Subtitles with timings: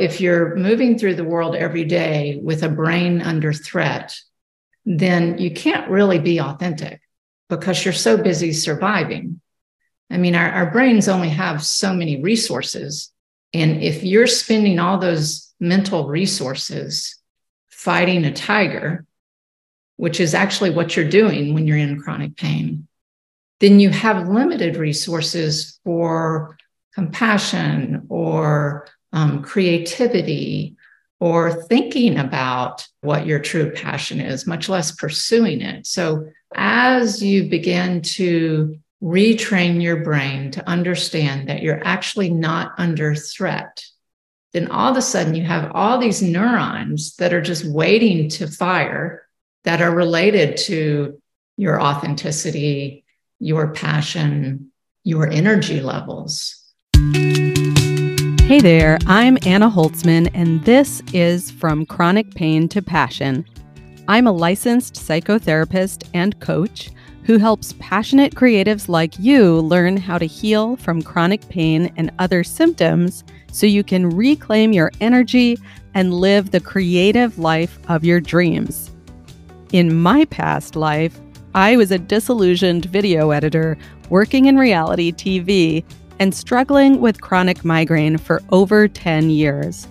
[0.00, 4.18] if you're moving through the world every day with a brain under threat,
[4.86, 7.02] then you can't really be authentic
[7.50, 9.40] because you're so busy surviving.
[10.10, 13.12] I mean, our, our brains only have so many resources.
[13.52, 17.16] And if you're spending all those mental resources
[17.68, 19.04] fighting a tiger,
[19.96, 22.88] which is actually what you're doing when you're in chronic pain,
[23.60, 26.56] then you have limited resources for
[26.94, 30.76] compassion or um, creativity
[31.18, 35.86] or thinking about what your true passion is, much less pursuing it.
[35.86, 43.14] So, as you begin to retrain your brain to understand that you're actually not under
[43.14, 43.84] threat,
[44.52, 48.48] then all of a sudden you have all these neurons that are just waiting to
[48.48, 49.26] fire
[49.64, 51.20] that are related to
[51.56, 53.04] your authenticity,
[53.38, 54.72] your passion,
[55.04, 56.56] your energy levels.
[58.50, 63.46] Hey there, I'm Anna Holtzman, and this is From Chronic Pain to Passion.
[64.08, 66.90] I'm a licensed psychotherapist and coach
[67.22, 72.42] who helps passionate creatives like you learn how to heal from chronic pain and other
[72.42, 75.56] symptoms so you can reclaim your energy
[75.94, 78.90] and live the creative life of your dreams.
[79.70, 81.20] In my past life,
[81.54, 83.78] I was a disillusioned video editor
[84.08, 85.84] working in reality TV
[86.20, 89.88] and struggling with chronic migraine for over 10 years.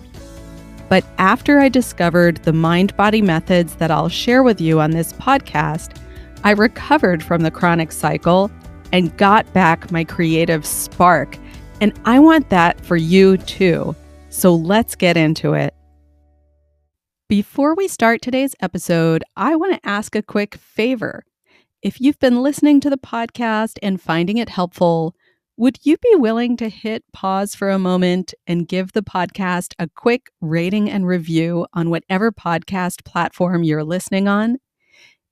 [0.88, 5.12] But after I discovered the mind body methods that I'll share with you on this
[5.14, 5.96] podcast,
[6.42, 8.50] I recovered from the chronic cycle
[8.92, 11.36] and got back my creative spark.
[11.80, 13.94] And I want that for you too.
[14.30, 15.74] So let's get into it.
[17.28, 21.24] Before we start today's episode, I want to ask a quick favor.
[21.82, 25.14] If you've been listening to the podcast and finding it helpful,
[25.60, 29.86] would you be willing to hit pause for a moment and give the podcast a
[29.94, 34.56] quick rating and review on whatever podcast platform you're listening on?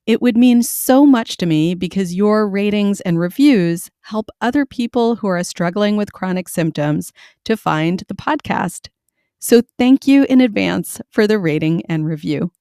[0.05, 5.17] It would mean so much to me because your ratings and reviews help other people
[5.17, 7.11] who are struggling with chronic symptoms
[7.45, 8.91] to find the podcast.
[9.39, 12.53] So thank you in advance for the rating and review.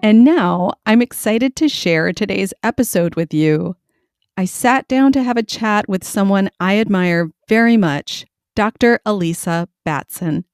[0.00, 3.74] And now I'm excited to share today's episode with you.
[4.36, 9.00] I sat down to have a chat with someone I admire very much, Dr.
[9.04, 10.44] Alicia Batson.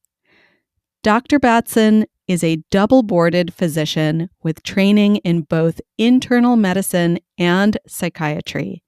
[1.03, 1.39] Dr.
[1.39, 8.83] Batson is a double boarded physician with training in both internal medicine and psychiatry.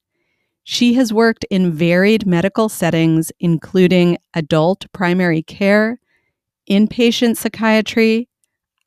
[0.64, 6.00] She has worked in varied medical settings, including adult primary care,
[6.68, 8.30] inpatient psychiatry,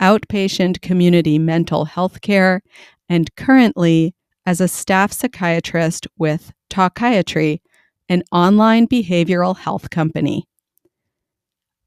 [0.02, 2.62] outpatient community mental health care,
[3.08, 4.14] and currently
[4.46, 7.60] as a staff psychiatrist with Talkiatry,
[8.08, 10.48] an online behavioral health company.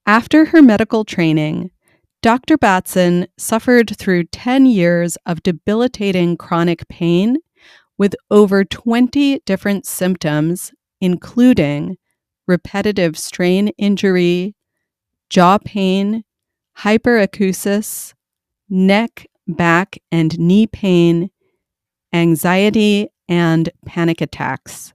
[0.07, 1.71] After her medical training,
[2.23, 2.57] Dr.
[2.57, 7.39] Batson suffered through 10 years of debilitating chronic pain
[7.99, 11.97] with over 20 different symptoms, including
[12.47, 14.55] repetitive strain injury,
[15.31, 16.25] jaw pain,
[16.79, 18.15] hyperacusis,
[18.69, 21.31] neck, back, and knee pain,
[22.13, 24.93] anxiety, and panic attacks.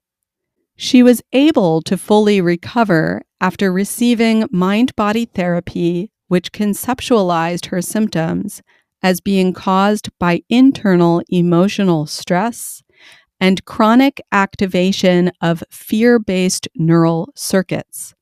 [0.75, 8.61] She was able to fully recover after receiving mind body therapy, which conceptualized her symptoms
[9.01, 12.83] as being caused by internal emotional stress
[13.39, 18.13] and chronic activation of fear based neural circuits.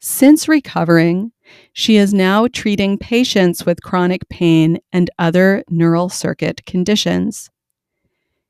[0.00, 1.32] Since recovering,
[1.72, 7.50] she is now treating patients with chronic pain and other neural circuit conditions.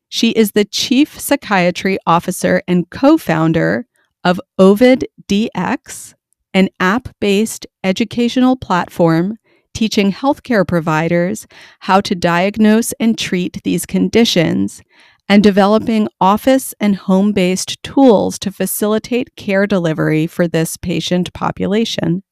[0.08, 3.86] She is the Chief Psychiatry Officer and co founder
[4.24, 6.14] of Ovid DX,
[6.54, 9.38] an app based educational platform
[9.78, 11.46] teaching healthcare providers
[11.80, 14.82] how to diagnose and treat these conditions,
[15.28, 22.24] and developing office and home based tools to facilitate care delivery for this patient population.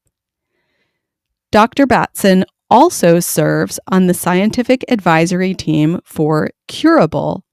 [1.51, 1.85] Dr.
[1.87, 7.45] Batson also serves on the scientific advisory team for Curable,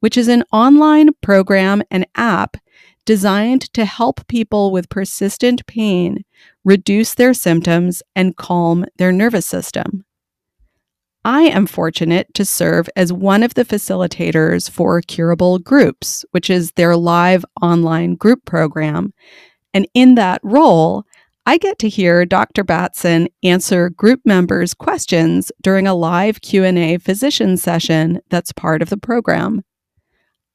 [0.00, 2.56] which is an online program and app
[3.06, 6.24] designed to help people with persistent pain
[6.62, 10.04] reduce their symptoms and calm their nervous system.
[11.24, 16.72] I am fortunate to serve as one of the facilitators for Curable Groups, which is
[16.72, 19.12] their live online group program.
[19.72, 21.04] And in that role,
[21.48, 22.62] I get to hear Dr.
[22.62, 28.98] Batson answer group members' questions during a live Q&A physician session that's part of the
[28.98, 29.64] program.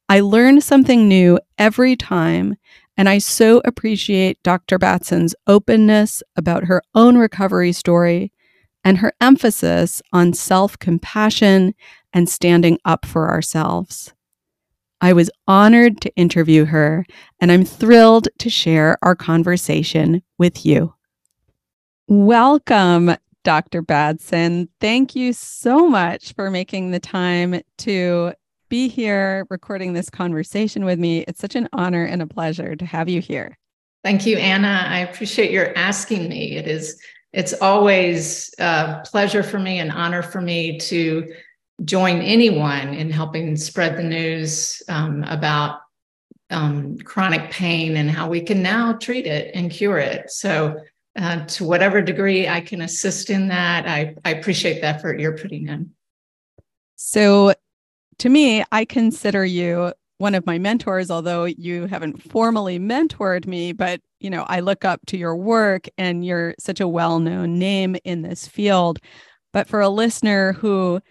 [0.08, 2.58] I learn something new every time,
[2.96, 4.78] And I so appreciate Dr.
[4.78, 8.32] Batson's openness about her own recovery story
[8.84, 11.74] and her emphasis on self compassion
[12.14, 14.13] and standing up for ourselves.
[15.04, 17.06] I was honored to interview her,
[17.42, 20.94] and I'm thrilled to share our conversation with you.
[22.08, 23.14] Welcome,
[23.44, 23.82] Dr.
[23.82, 24.70] Batson.
[24.80, 28.32] Thank you so much for making the time to
[28.70, 31.26] be here recording this conversation with me.
[31.28, 33.58] It's such an honor and a pleasure to have you here.
[34.06, 34.86] Thank you, Anna.
[34.88, 36.56] I appreciate your asking me.
[36.56, 36.98] It is
[37.34, 41.34] it's always a pleasure for me and honor for me to
[41.84, 45.80] join anyone in helping spread the news um, about
[46.50, 50.30] um, chronic pain and how we can now treat it and cure it.
[50.30, 50.76] So,
[51.16, 55.38] uh, to whatever degree I can assist in that, I, I appreciate the effort you're
[55.38, 55.92] putting in.
[56.96, 57.54] So,
[58.20, 63.74] to me, I consider you one of my mentors, although you haven't formally mentored me,
[63.74, 67.98] but you know, I look up to your work and you're such a well-known name
[68.06, 69.00] in this field.
[69.52, 71.02] But for a listener who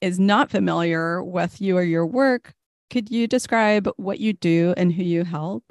[0.00, 2.54] is not familiar with you or your work,
[2.90, 5.64] could you describe what you do and who you help?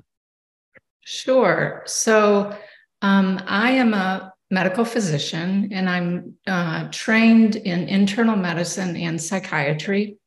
[1.02, 1.84] Sure.
[1.86, 2.58] So
[3.02, 10.18] um, I am a medical physician and I'm uh, trained in internal medicine and psychiatry.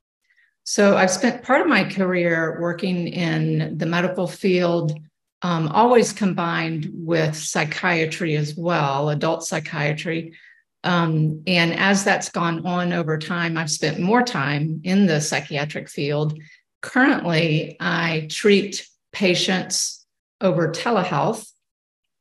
[0.65, 4.93] So I've spent part of my career working in the medical field,
[5.43, 10.35] um, always combined with psychiatry as well, adult psychiatry.
[10.85, 15.89] Um, and as that's gone on over time, I've spent more time in the psychiatric
[15.89, 16.39] field.
[16.83, 20.07] Currently, I treat patients
[20.41, 21.51] over telehealth,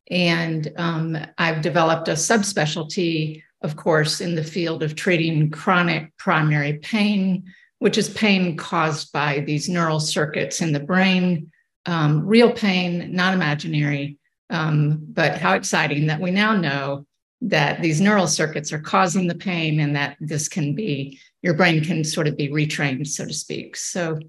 [0.09, 6.80] and um, I've developed a subspecialty, of course, in the field of treating chronic primary
[6.80, 7.44] pain
[7.80, 11.51] which is pain caused by these neural circuits in the brain,
[11.86, 14.18] um, real pain, not imaginary.
[14.50, 17.06] Um, but how exciting that we now know
[17.42, 21.84] that these neural circuits are causing the pain and that this can be, your brain
[21.84, 23.75] can sort of be retrained, so to speak.
[23.75, 24.19] So,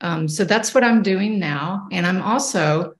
[0.00, 1.88] um, so that's what I'm doing now.
[1.90, 2.94] And I'm also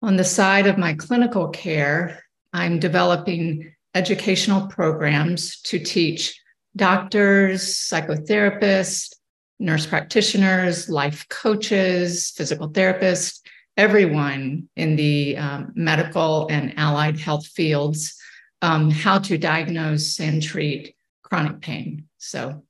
[0.00, 6.40] on the side of my clinical care, I'm developing educational programs to teach
[6.74, 9.14] doctors, psychotherapists,
[9.58, 13.40] nurse practitioners, life coaches, physical therapists,
[13.76, 18.18] everyone in the um, medical and allied health fields
[18.62, 22.08] um, how to diagnose and treat chronic pain.
[22.18, 22.62] So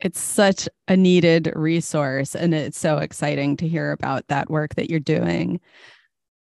[0.00, 4.88] it's such a needed resource, and it's so exciting to hear about that work that
[4.88, 5.60] you're doing.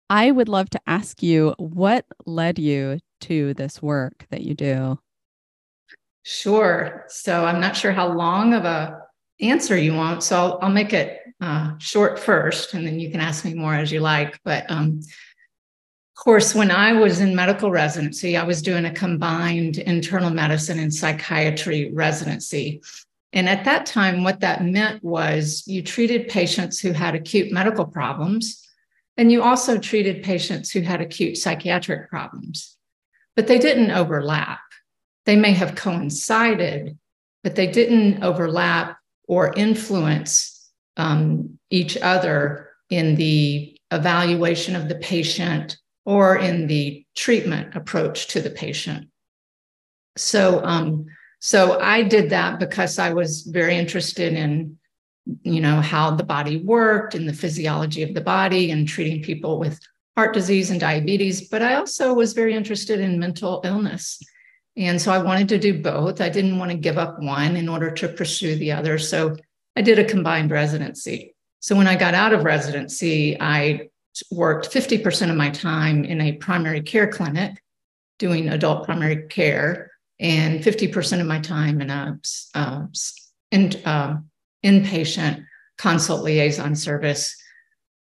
[0.10, 5.00] I would love to ask you what led you to this work that you do?
[6.24, 7.06] Sure.
[7.08, 9.02] So I'm not sure how long of a
[9.40, 10.24] answer you want.
[10.24, 13.74] So I'll, I'll make it uh, short first, and then you can ask me more
[13.74, 14.40] as you like.
[14.44, 15.02] But um,
[16.20, 20.78] of course, when I was in medical residency, I was doing a combined internal medicine
[20.78, 22.82] and psychiatry residency.
[23.32, 27.86] And at that time, what that meant was you treated patients who had acute medical
[27.86, 28.68] problems,
[29.16, 32.76] and you also treated patients who had acute psychiatric problems,
[33.38, 34.60] but they didn't overlap.
[35.26, 36.98] They may have coincided,
[37.46, 38.98] but they didn't overlap
[39.30, 45.78] or influence um, each other in the evaluation of the patient
[46.10, 49.08] or in the treatment approach to the patient.
[50.18, 51.06] So, um,
[51.40, 54.78] so I did that because I was very interested in,
[55.44, 59.60] you know, how the body worked and the physiology of the body and treating people
[59.60, 59.80] with
[60.18, 61.48] heart disease and diabetes.
[61.48, 64.20] But I also was very interested in mental illness
[64.80, 66.22] and so I wanted to do both.
[66.22, 68.98] I didn't want to give up one in order to pursue the other.
[68.98, 69.36] So
[69.76, 71.36] I did a combined residency.
[71.60, 73.90] So when I got out of residency, I
[74.32, 77.62] worked 50% of my time in a primary care clinic
[78.18, 82.20] doing adult primary care and 50% of my time in a
[82.54, 82.82] uh,
[83.52, 84.18] in, uh,
[84.64, 85.46] inpatient
[85.78, 87.36] consult liaison service,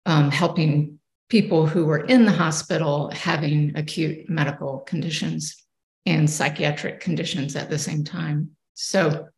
[0.05, 0.99] um, helping
[1.29, 5.65] people who were in the hospital having acute medical conditions
[6.07, 8.51] and psychiatric conditions at the same time.
[8.75, 9.29] So,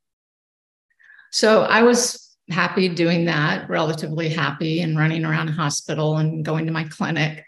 [1.30, 6.66] so I was happy doing that, relatively happy, and running around the hospital and going
[6.66, 7.44] to my clinic.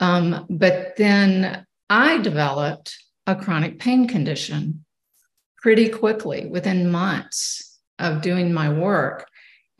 [0.00, 2.96] Um, but then I developed
[3.26, 4.84] a chronic pain condition
[5.58, 9.26] pretty quickly within months of doing my work.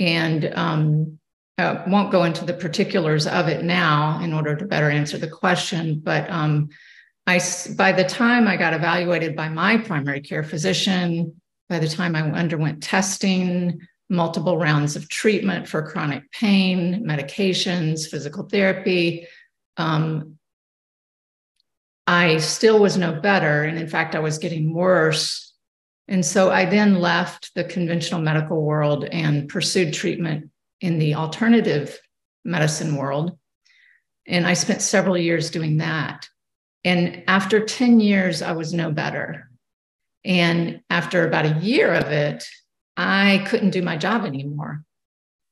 [0.01, 1.19] And um,
[1.59, 5.29] I won't go into the particulars of it now in order to better answer the
[5.29, 6.71] question, but um,
[7.27, 7.41] I,
[7.77, 12.23] by the time I got evaluated by my primary care physician, by the time I
[12.23, 13.81] underwent testing,
[14.15, 19.27] multiple rounds of treatment for chronic pain, medications, physical therapy.
[19.77, 20.39] Um,
[22.07, 23.63] I still was no better.
[23.65, 25.53] And in fact, I was getting worse.
[26.07, 31.99] And so I then left the conventional medical world and pursued treatment in the alternative
[32.45, 33.39] medicine world.
[34.27, 36.29] And I spent several years doing that.
[36.85, 39.51] And after 10 years, I was no better.
[40.25, 42.45] And after about a year of it,
[42.97, 44.85] I couldn't do my job anymore.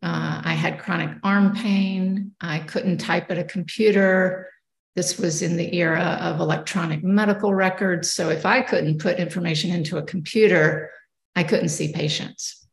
[0.02, 2.32] Uh, I had chronic arm pain.
[2.40, 4.48] I couldn't type at a computer.
[4.96, 8.10] This was in the era of electronic medical records.
[8.10, 10.90] So if I couldn't put information into a computer,
[11.34, 12.66] I couldn't see patients.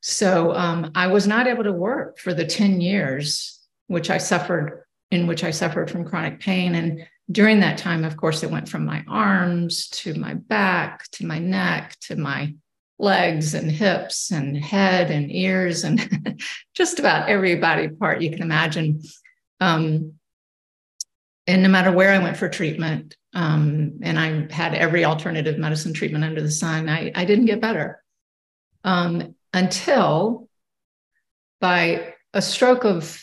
[0.00, 3.60] So um, I was not able to work for the 10 years
[3.92, 6.74] which I suffered in which I suffered from chronic pain.
[6.74, 11.26] And during that time, of course, it went from my arms to my back to
[11.26, 12.54] my neck to my
[12.98, 16.40] legs and hips and head and ears and
[16.74, 19.02] just about every body part you can imagine.
[19.60, 20.14] Um,
[21.46, 25.94] and no matter where I went for treatment, um, and I had every alternative medicine
[25.94, 28.02] treatment under the sun, I, I didn't get better
[28.84, 30.48] um, until
[31.60, 33.22] by a stroke of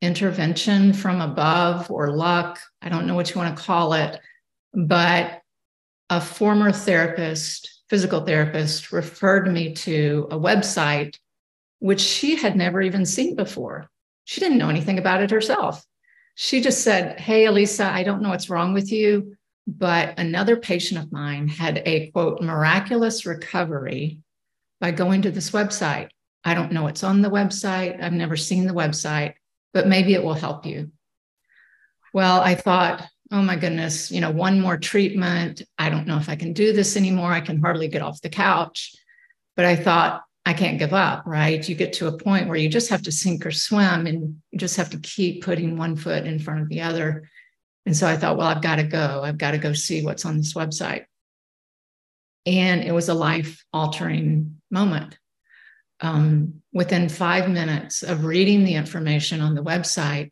[0.00, 2.58] intervention from above or luck.
[2.80, 4.18] I don't know what you want to call it,
[4.72, 5.40] but
[6.08, 11.16] a former therapist, physical therapist, referred me to a website
[11.80, 13.90] which she had never even seen before.
[14.24, 15.84] She didn't know anything about it herself.
[16.36, 21.02] She just said, Hey, Alicia, I don't know what's wrong with you, but another patient
[21.02, 24.20] of mine had a quote, miraculous recovery
[24.80, 26.08] by going to this website.
[26.44, 28.02] I don't know what's on the website.
[28.02, 29.34] I've never seen the website,
[29.74, 30.92] but maybe it will help you.
[32.14, 35.62] Well, I thought, oh my goodness, you know, one more treatment.
[35.78, 37.32] I don't know if I can do this anymore.
[37.32, 38.94] I can hardly get off the couch.
[39.56, 41.66] But I thought, I can't give up, right?
[41.68, 44.58] You get to a point where you just have to sink or swim and you
[44.58, 47.28] just have to keep putting one foot in front of the other.
[47.86, 49.22] And so I thought, well, I've got to go.
[49.22, 51.04] I've got to go see what's on this website.
[52.46, 55.18] And it was a life altering moment
[56.00, 60.30] um, within five minutes of reading the information on the website,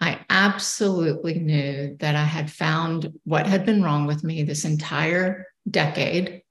[0.00, 5.46] I absolutely knew that I had found what had been wrong with me this entire
[5.70, 6.42] decade,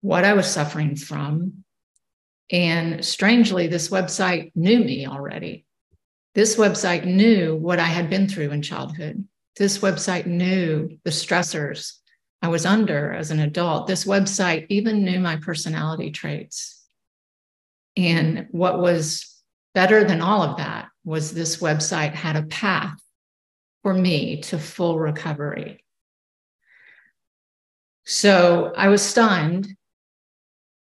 [0.00, 1.64] what I was suffering from.
[2.50, 5.64] And strangely, this website knew me already.
[6.34, 9.26] This website knew what I had been through in childhood.
[9.56, 11.98] This website knew the stressors
[12.42, 13.86] I was under as an adult.
[13.86, 16.84] This website even knew my personality traits.
[17.96, 19.42] And what was
[19.74, 22.98] better than all of that was this website had a path
[23.82, 25.84] for me to full recovery.
[28.04, 29.68] So I was stunned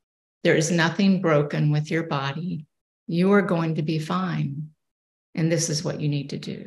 [0.45, 2.67] There is nothing broken with your body.
[3.07, 4.71] You are going to be fine,
[5.35, 6.67] and this is what you need to do."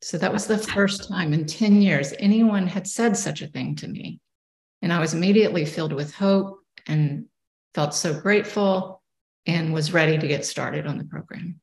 [0.00, 3.76] So that was the first time in 10 years anyone had said such a thing
[3.76, 4.20] to me.
[4.80, 7.26] And I was immediately filled with hope and
[7.74, 9.01] felt so grateful
[9.46, 11.60] and was ready to get started on the program.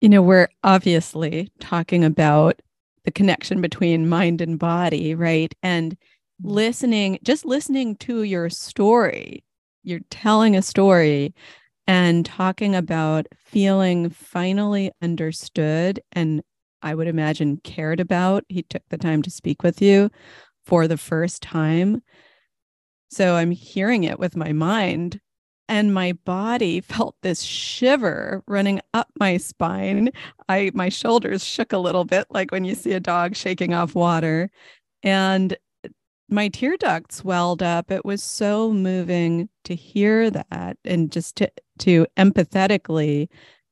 [0.00, 2.60] You know, we're obviously talking about
[3.04, 5.54] the connection between mind and body, right?
[5.62, 6.48] And mm-hmm.
[6.48, 9.44] listening, just listening to your story,
[9.82, 11.34] you're telling a story
[11.86, 16.42] and talking about feeling finally understood and
[16.82, 18.44] I would imagine cared about.
[18.48, 20.10] He took the time to speak with you
[20.64, 22.02] for the first time.
[23.10, 25.20] So I'm hearing it with my mind,
[25.72, 30.10] and my body felt this shiver running up my spine.
[30.50, 33.94] I my shoulders shook a little bit like when you see a dog shaking off
[33.94, 34.50] water.
[35.02, 35.56] And
[36.28, 37.90] my tear ducts welled up.
[37.90, 43.28] It was so moving to hear that and just to to empathetically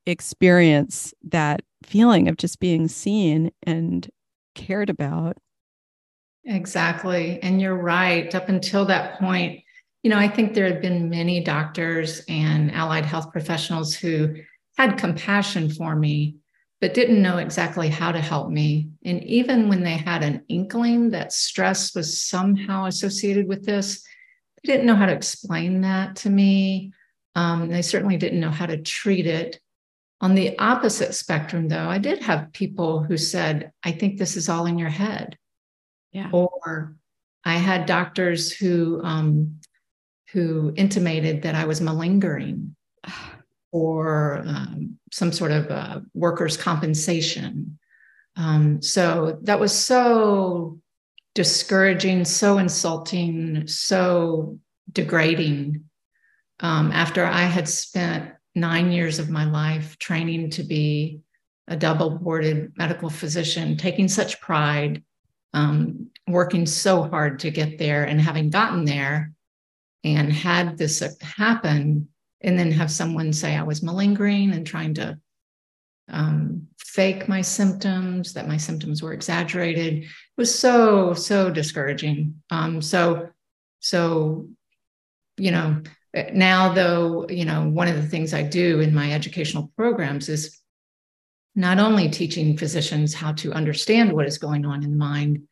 [0.06, 4.08] experience that feeling of just being seen and
[4.54, 5.36] cared about.
[6.46, 7.38] Exactly.
[7.42, 8.34] And you're right.
[8.34, 9.60] Up until that point,
[10.02, 14.36] you know, I think there had been many doctors and allied health professionals who
[14.78, 16.36] had compassion for me,
[16.80, 18.88] but didn't know exactly how to help me.
[19.04, 24.02] And even when they had an inkling that stress was somehow associated with this,
[24.62, 26.92] they didn't know how to explain that to me.
[27.34, 29.60] Um, they certainly didn't know how to treat it.
[30.22, 34.48] On the opposite spectrum, though, I did have people who said, I think this is
[34.48, 35.38] all in your head.
[36.12, 36.30] Yeah.
[36.32, 36.96] Or
[37.44, 39.59] I had doctors who um,
[40.32, 42.76] who intimated that I was malingering
[43.72, 47.78] or um, some sort of uh, workers' compensation.
[48.36, 50.80] Um, so that was so
[51.34, 54.58] discouraging, so insulting, so
[54.92, 55.84] degrading.
[56.60, 61.20] Um, after I had spent nine years of my life training to be
[61.68, 65.02] a double boarded medical physician, taking such pride,
[65.54, 69.32] um, working so hard to get there, and having gotten there
[70.04, 72.08] and had this happen,
[72.40, 75.18] and then have someone say I was malingering and trying to
[76.08, 82.42] um, fake my symptoms, that my symptoms were exaggerated, it was so, so discouraging.
[82.50, 83.28] Um, so,
[83.78, 84.48] so,
[85.36, 85.82] you know,
[86.32, 90.58] now though you know one of the things i do in my educational programs is
[91.54, 95.42] not only teaching physicians how to understand what is going on in the mind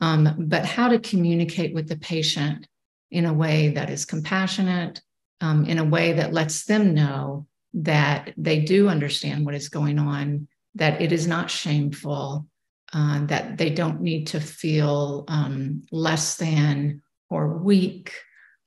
[0.00, 2.66] um, but how to communicate with the patient
[3.12, 5.00] in a way that is compassionate
[5.40, 9.98] um, in a way that lets them know that they do understand what is going
[9.98, 12.46] on that it is not shameful
[12.92, 17.00] uh, that they don't need to feel um, less than
[17.30, 18.12] or weak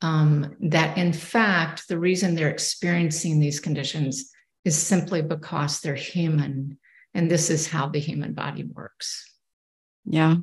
[0.02, 4.30] um, that in fact, the reason they're experiencing these conditions
[4.64, 6.78] is simply because they're human.
[7.14, 9.24] And this is how the human body works.
[10.04, 10.36] Yeah.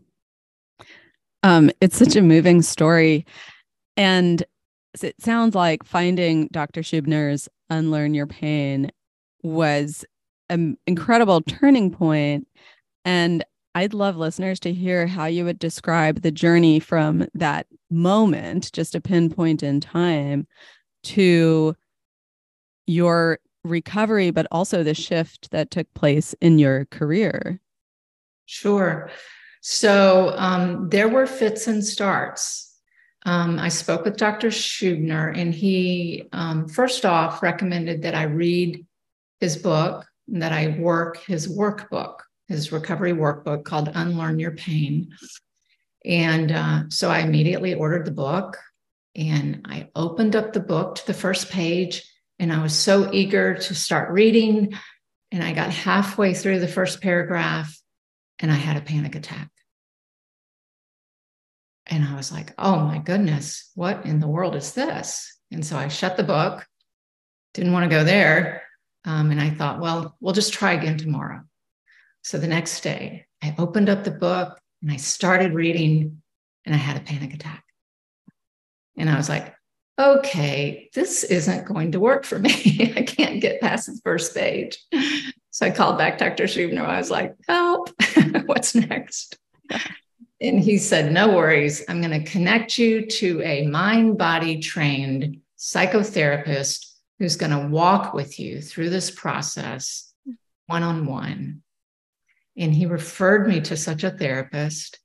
[1.43, 3.25] Um, it's such a moving story.
[3.97, 4.43] And
[5.01, 6.81] it sounds like finding Dr.
[6.81, 8.91] Schubiner's Unlearn Your Pain
[9.41, 10.05] was
[10.49, 12.47] an incredible turning point.
[13.05, 13.43] And
[13.75, 18.93] I'd love listeners to hear how you would describe the journey from that moment, just
[18.93, 20.47] a pinpoint in time,
[21.03, 21.75] to
[22.85, 27.59] your recovery, but also the shift that took place in your career.
[28.45, 29.09] Sure.
[29.61, 32.72] So um, there were fits and starts.
[33.25, 34.49] Um, I spoke with Dr.
[34.49, 38.85] Schubiner, and he um, first off recommended that I read
[39.39, 45.09] his book, and that I work his workbook his recovery workbook called Unlearn Your Pain.
[46.05, 48.57] And uh, so I immediately ordered the book
[49.15, 52.03] and I opened up the book to the first page
[52.39, 54.73] and I was so eager to start reading.
[55.31, 57.79] And I got halfway through the first paragraph
[58.39, 59.49] and I had a panic attack.
[61.87, 65.37] And I was like, oh my goodness, what in the world is this?
[65.51, 66.65] And so I shut the book,
[67.53, 68.63] didn't want to go there.
[69.05, 71.41] Um, and I thought, well, we'll just try again tomorrow.
[72.21, 76.21] So the next day, I opened up the book and I started reading,
[76.65, 77.63] and I had a panic attack.
[78.97, 79.53] And I was like,
[79.99, 82.93] okay, this isn't going to work for me.
[82.95, 84.77] I can't get past the first page.
[85.51, 86.45] So I called back Dr.
[86.45, 86.85] Schubiner.
[86.85, 87.89] I was like, help,
[88.45, 89.37] what's next?
[90.43, 91.85] And he said, no worries.
[91.87, 96.85] I'm going to connect you to a mind body trained psychotherapist
[97.17, 100.13] who's going to walk with you through this process
[100.67, 101.61] one on one.
[102.57, 104.99] And he referred me to such a therapist.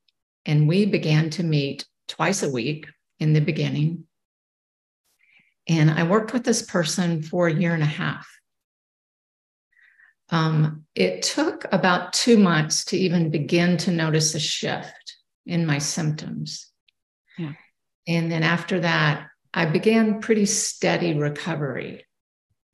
[0.45, 2.87] And we began to meet twice a week
[3.19, 4.03] in the beginning.
[5.69, 8.27] And I worked with this person for a year and a half.
[10.31, 15.15] Um, it took about two months to even begin to notice a shift
[15.49, 16.67] in my symptoms.
[17.37, 17.53] Yeah.
[18.07, 22.05] And then after that, I began pretty steady recovery.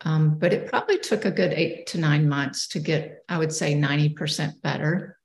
[0.01, 3.53] Um, but it probably took a good eight to nine months to get, I would
[3.53, 5.17] say, 90% better.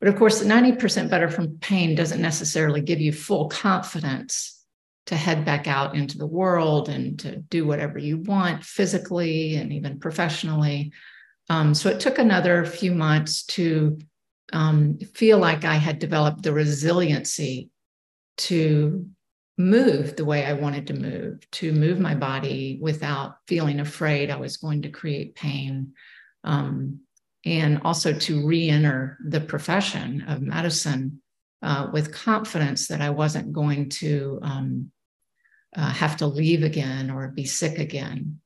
[0.00, 4.62] But of course, 90% better from pain doesn't necessarily give you full confidence
[5.06, 9.72] to head back out into the world and to do whatever you want physically and
[9.72, 10.92] even professionally.
[11.48, 13.98] Um, so it took another few months to
[14.52, 17.70] um, feel like I had developed the resiliency
[18.36, 19.08] to
[19.56, 24.36] move the way I wanted to move, to move my body without feeling afraid I
[24.36, 25.92] was going to create pain,
[26.42, 27.00] um,
[27.44, 31.20] and also to re enter the profession of medicine
[31.62, 34.90] uh, with confidence that I wasn't going to um,
[35.76, 38.40] uh, have to leave again or be sick again.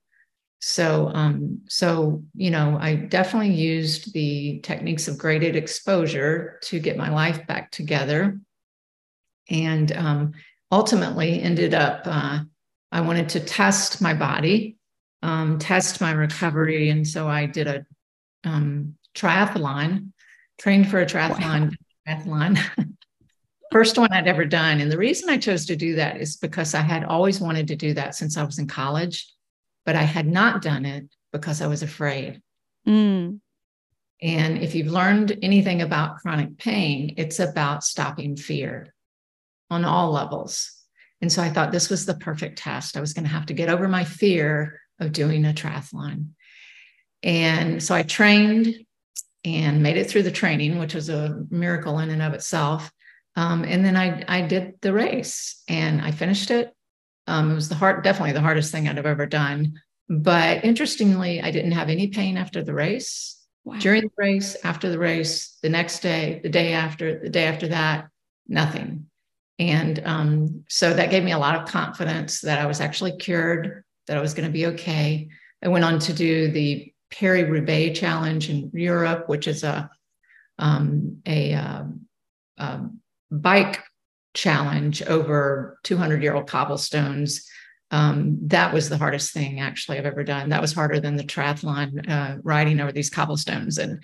[0.60, 6.96] So, um, so you know, I definitely used the techniques of graded exposure to get
[6.96, 8.40] my life back together,
[9.48, 10.32] and um,
[10.70, 12.02] ultimately ended up.
[12.04, 12.40] Uh,
[12.90, 14.78] I wanted to test my body,
[15.22, 17.86] um, test my recovery, and so I did a
[18.44, 20.12] um, triathlon,
[20.58, 21.70] trained for a triathlon.
[21.70, 21.70] Wow.
[22.08, 22.58] Triathlon.
[23.72, 24.80] First one I'd ever done.
[24.80, 27.76] And the reason I chose to do that is because I had always wanted to
[27.76, 29.30] do that since I was in college,
[29.88, 32.42] but I had not done it because I was afraid.
[32.86, 33.40] Mm.
[34.20, 38.92] And if you've learned anything about chronic pain, it's about stopping fear
[39.70, 40.70] on all levels.
[41.22, 42.98] And so I thought this was the perfect test.
[42.98, 46.32] I was going to have to get over my fear of doing a triathlon.
[47.22, 48.74] And so I trained
[49.42, 52.92] and made it through the training, which was a miracle in and of itself.
[53.36, 56.74] Um, and then I, I did the race and I finished it.
[57.28, 59.80] Um, it was the hard, definitely the hardest thing I'd have ever done.
[60.08, 63.78] But interestingly, I didn't have any pain after the race, wow.
[63.78, 67.68] during the race, after the race, the next day, the day after, the day after
[67.68, 68.08] that,
[68.48, 69.06] nothing.
[69.58, 73.84] And um, so that gave me a lot of confidence that I was actually cured,
[74.06, 75.28] that I was going to be okay.
[75.62, 79.90] I went on to do the Paris Roubaix Challenge in Europe, which is a
[80.58, 81.84] um, a, uh,
[82.58, 83.80] um, bike
[84.34, 87.48] challenge over 200 year old cobblestones.
[87.90, 90.50] Um, that was the hardest thing actually I've ever done.
[90.50, 93.78] That was harder than the triathlon uh, riding over these cobblestones.
[93.78, 94.02] And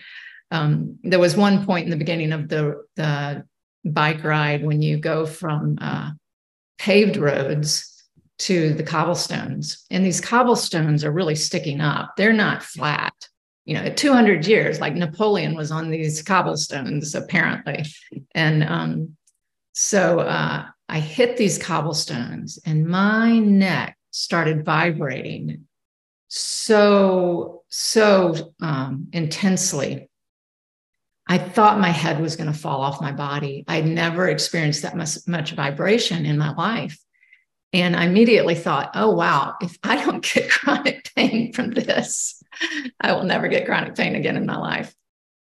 [0.50, 3.44] um, there was one point in the beginning of the, the
[3.84, 6.12] bike ride when you go from uh,
[6.78, 7.90] paved roads
[8.38, 9.84] to the cobblestones.
[9.90, 13.14] And these cobblestones are really sticking up, they're not flat
[13.64, 17.84] you know, 200 years, like Napoleon was on these cobblestones, apparently.
[18.34, 19.16] And um,
[19.74, 25.66] so uh, I hit these cobblestones and my neck started vibrating
[26.28, 30.08] so, so um, intensely.
[31.28, 33.64] I thought my head was going to fall off my body.
[33.66, 36.98] I'd never experienced that much, much vibration in my life.
[37.72, 42.42] And I immediately thought, oh, wow, if I don't get chronic pain from this,
[43.00, 44.94] I will never get chronic pain again in my life.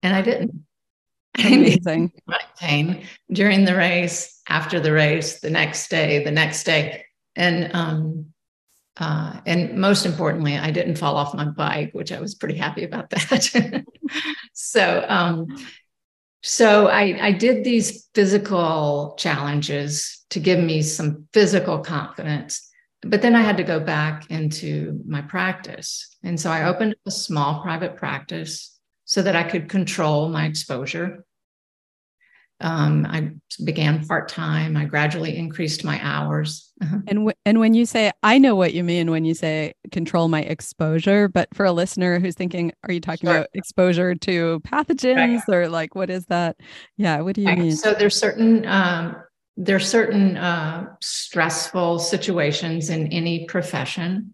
[0.03, 0.65] And I didn't.
[1.37, 2.11] Amazing.
[2.27, 7.05] chronic pain during the race, after the race, the next day, the next day.
[7.35, 8.33] And um,
[8.99, 12.83] uh, and most importantly, I didn't fall off my bike, which I was pretty happy
[12.83, 13.85] about that.
[14.53, 15.47] so um,
[16.43, 22.69] so I, I did these physical challenges to give me some physical confidence.
[23.01, 26.15] But then I had to go back into my practice.
[26.23, 31.25] And so I opened a small private practice so that I could control my exposure
[32.59, 33.31] um, I
[33.63, 34.75] began part time.
[34.75, 36.71] I gradually increased my hours.
[36.81, 36.97] Uh-huh.
[37.07, 40.27] And w- and when you say, I know what you mean when you say control
[40.27, 43.37] my exposure, but for a listener who's thinking, are you talking sure.
[43.37, 45.55] about exposure to pathogens right.
[45.55, 46.57] or like what is that?
[46.97, 47.59] Yeah, what do you right.
[47.59, 47.75] mean?
[47.75, 49.15] So there's certain um,
[49.55, 54.33] there's certain uh, stressful situations in any profession,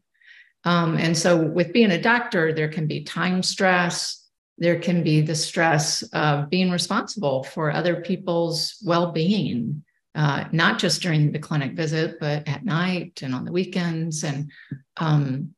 [0.64, 4.23] um, and so with being a doctor, there can be time stress
[4.58, 9.84] there can be the stress of being responsible for other people's well-being
[10.16, 14.52] uh, not just during the clinic visit but at night and on the weekends and
[14.98, 15.54] um,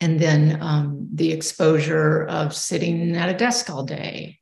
[0.00, 4.38] and then um, the exposure of sitting at a desk all day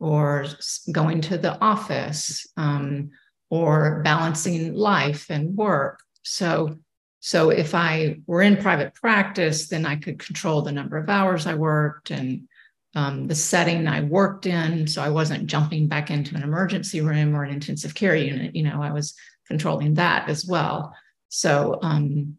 [0.00, 0.46] or
[0.92, 3.10] going to the office um,
[3.48, 6.00] or balancing life and work.
[6.22, 6.78] So
[7.20, 11.46] so if i were in private practice then i could control the number of hours
[11.46, 12.48] i worked and
[12.94, 14.86] um, the setting I worked in.
[14.86, 18.56] So I wasn't jumping back into an emergency room or an intensive care unit.
[18.56, 19.14] You know, I was
[19.46, 20.94] controlling that as well.
[21.28, 22.36] So, um,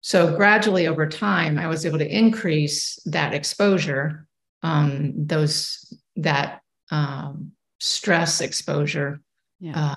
[0.00, 4.26] so gradually over time, I was able to increase that exposure,
[4.62, 9.20] um, those that um, stress exposure.
[9.60, 9.92] Yeah.
[9.92, 9.96] Uh,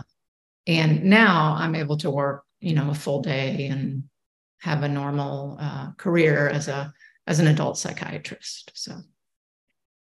[0.67, 4.03] and now I'm able to work, you know, a full day and
[4.59, 6.91] have a normal uh, career as a
[7.27, 8.71] as an adult psychiatrist.
[8.73, 9.01] So.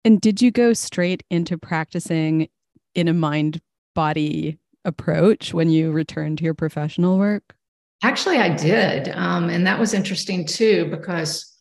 [0.06, 2.48] And did you go straight into practicing
[2.94, 3.60] in a mind
[3.92, 7.56] body approach when you returned to your professional work?
[8.04, 9.08] Actually, I did.
[9.08, 11.52] Um, and that was interesting too, because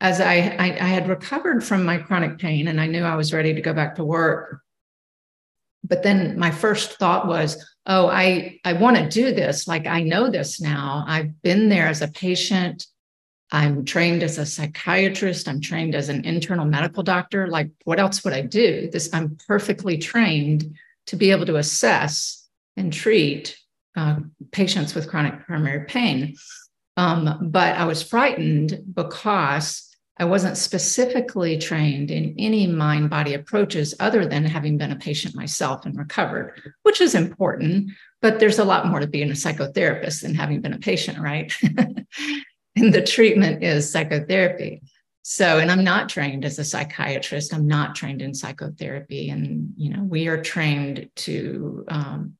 [0.00, 3.32] as I, I, I had recovered from my chronic pain and I knew I was
[3.32, 4.60] ready to go back to work.
[5.82, 9.66] But then my first thought was, oh, I, I want to do this.
[9.66, 11.04] Like I know this now.
[11.08, 12.86] I've been there as a patient.
[13.52, 15.48] I'm trained as a psychiatrist.
[15.48, 17.46] I'm trained as an internal medical doctor.
[17.46, 18.90] Like, what else would I do?
[18.90, 23.56] This, I'm perfectly trained to be able to assess and treat
[23.96, 24.16] uh,
[24.50, 26.34] patients with chronic primary pain.
[26.96, 29.82] Um, but I was frightened because
[30.18, 35.36] I wasn't specifically trained in any mind body approaches other than having been a patient
[35.36, 37.92] myself and recovered, which is important.
[38.22, 41.54] But there's a lot more to being a psychotherapist than having been a patient, right?
[42.76, 44.82] and the treatment is psychotherapy.
[45.22, 47.52] So, and I'm not trained as a psychiatrist.
[47.52, 52.34] I'm not trained in psychotherapy, and you know, we are trained to um,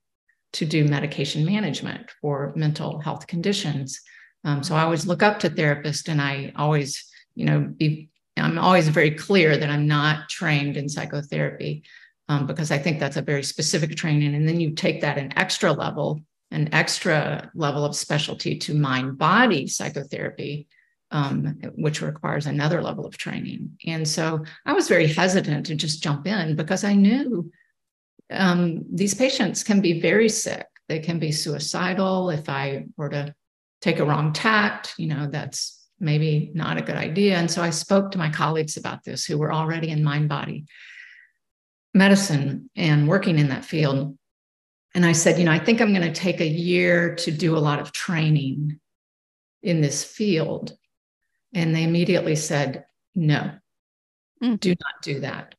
[0.53, 4.01] to do medication management for mental health conditions.
[4.45, 7.05] Um, so I always look up to therapists, and I always
[7.37, 11.85] you know, be, I'm always very clear that I'm not trained in psychotherapy
[12.29, 14.35] um, because I think that's a very specific training.
[14.35, 19.19] And then you take that an extra level, an extra level of specialty to mind
[19.19, 20.69] body psychotherapy,
[21.11, 23.77] um, which requires another level of training.
[23.87, 27.51] And so I was very hesitant to just jump in because I knew
[28.31, 30.67] um, these patients can be very sick.
[30.89, 32.31] They can be suicidal.
[32.31, 33.35] If I were to
[33.81, 37.37] take a wrong tact, you know, that's maybe not a good idea.
[37.37, 40.67] And so I spoke to my colleagues about this who were already in mind body
[41.95, 44.17] medicine and working in that field.
[44.97, 47.57] And I said, you know, I think I'm going to take a year to do
[47.57, 48.81] a lot of training
[49.63, 50.77] in this field.
[51.55, 53.53] And they immediately said, no,
[54.43, 54.59] mm.
[54.59, 55.55] do not do that.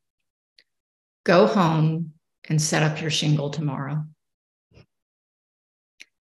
[1.24, 2.14] Go home
[2.50, 4.04] and set up your shingle tomorrow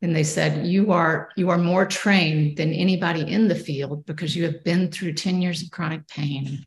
[0.03, 4.37] and they said you are you are more trained than anybody in the field because
[4.37, 6.65] you have been through 10 years of chronic pain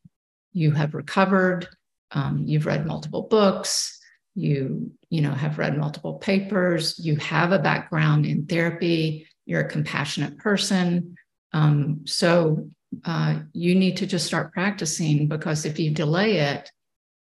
[0.54, 1.68] you have recovered
[2.12, 4.01] um, you've read multiple books
[4.36, 9.70] you you know have read multiple papers you have a background in therapy you're a
[9.70, 11.16] compassionate person
[11.54, 12.70] um, so
[13.06, 16.72] uh, you need to just start practicing because if you delay it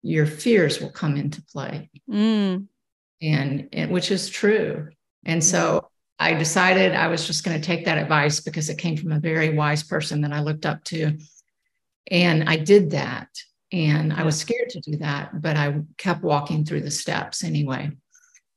[0.01, 2.65] your fears will come into play mm.
[3.21, 4.87] and, and which is true
[5.25, 8.97] and so I decided I was just going to take that advice because it came
[8.97, 11.17] from a very wise person that I looked up to.
[12.09, 13.27] And I did that.
[13.71, 17.91] And I was scared to do that, but I kept walking through the steps anyway.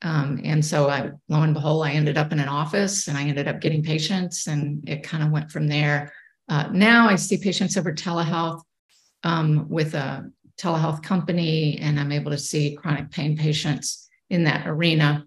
[0.02, 3.24] Um, and so I, lo and behold, I ended up in an office and I
[3.24, 6.12] ended up getting patients and it kind of went from there.
[6.48, 8.62] Uh, now I see patients over telehealth
[9.24, 14.66] um, with a telehealth company and I'm able to see chronic pain patients in that
[14.66, 15.26] arena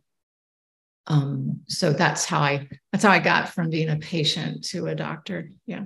[1.08, 4.96] um, so that's how i that's how i got from being a patient to a
[4.96, 5.84] doctor yeah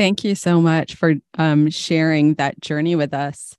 [0.00, 3.54] thank you so much for um, sharing that journey with us.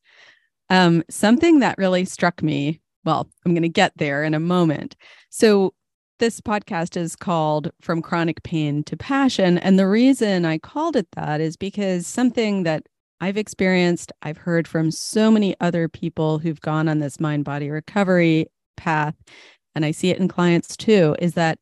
[0.71, 4.95] Um, something that really struck me well i'm going to get there in a moment.
[5.29, 5.75] So
[6.17, 11.07] this podcast is called from chronic pain to passion and the reason i called it
[11.13, 12.87] that is because something that
[13.23, 17.69] I've experienced, I've heard from so many other people who've gone on this mind body
[17.69, 19.13] recovery path
[19.75, 21.59] and I see it in clients too, is that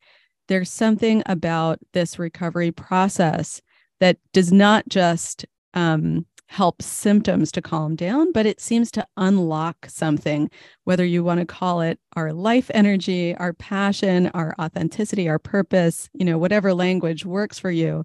[0.48, 3.62] there's something about this recovery process
[4.00, 9.86] that does not just um, help symptoms to calm down, but it seems to unlock
[9.88, 10.50] something,
[10.84, 16.10] whether you want to call it our life energy, our passion, our authenticity, our purpose,
[16.14, 18.04] you know, whatever language works for you.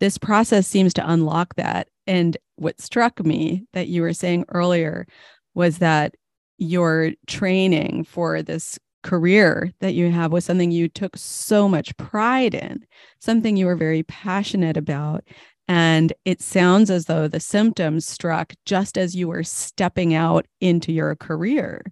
[0.00, 1.88] This process seems to unlock that.
[2.06, 5.06] And what struck me that you were saying earlier
[5.54, 6.14] was that
[6.56, 12.54] your training for this career that you have was something you took so much pride
[12.54, 12.84] in,
[13.20, 15.24] something you were very passionate about.
[15.68, 20.92] And it sounds as though the symptoms struck just as you were stepping out into
[20.92, 21.82] your career.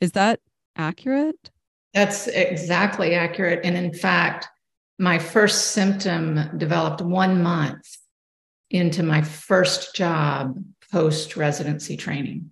[0.00, 0.40] Is that
[0.76, 1.50] accurate?
[1.92, 3.60] That's exactly accurate.
[3.62, 4.48] And in fact,
[4.98, 7.86] my first symptom developed one month
[8.70, 10.58] into my first job
[10.90, 12.50] post residency training.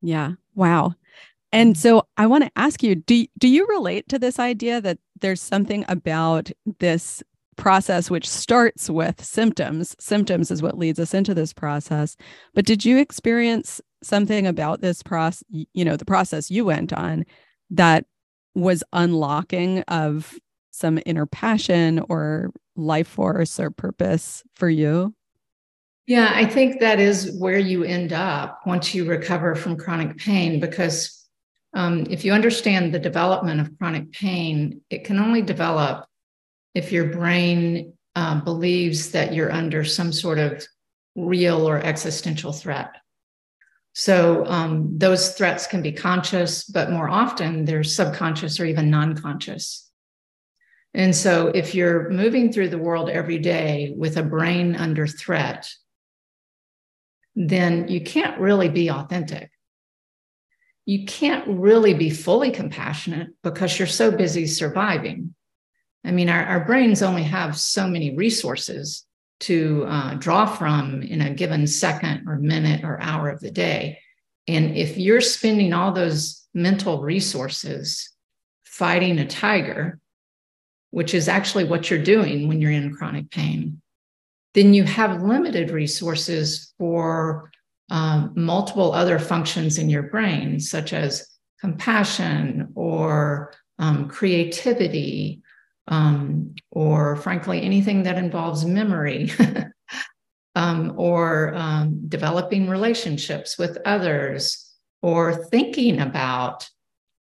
[0.00, 0.32] Yeah.
[0.54, 0.94] Wow.
[1.52, 1.80] And mm-hmm.
[1.80, 5.40] so I want to ask you, do, do you relate to this idea that there's
[5.40, 7.22] something about this
[7.56, 9.94] process which starts with symptoms?
[9.98, 12.16] Symptoms is what leads us into this process.
[12.54, 17.24] But did you experience something about this process, you know, the process you went on
[17.70, 18.06] that
[18.54, 20.34] was unlocking of
[20.70, 25.14] some inner passion or life force or purpose for you?
[26.06, 30.58] Yeah, I think that is where you end up once you recover from chronic pain
[30.58, 31.19] because
[31.72, 36.06] um, if you understand the development of chronic pain, it can only develop
[36.74, 40.66] if your brain uh, believes that you're under some sort of
[41.16, 42.96] real or existential threat.
[43.92, 49.16] So um, those threats can be conscious, but more often they're subconscious or even non
[49.16, 49.90] conscious.
[50.94, 55.68] And so if you're moving through the world every day with a brain under threat,
[57.36, 59.50] then you can't really be authentic
[60.86, 65.34] you can't really be fully compassionate because you're so busy surviving.
[66.04, 69.06] I mean, our, our brains only have so many resources
[69.40, 73.98] to uh, draw from in a given second or minute or hour of the day.
[74.48, 78.12] And if you're spending all those mental resources
[78.64, 79.98] fighting a tiger,
[80.90, 83.80] which is actually what you're doing when you're in chronic pain,
[84.54, 87.50] then you have limited resources for
[87.90, 91.26] um, multiple other functions in your brain, such as
[91.60, 95.42] compassion or um, creativity,
[95.88, 99.30] um, or frankly, anything that involves memory.
[100.56, 106.68] Um, or um, developing relationships with others, or thinking about,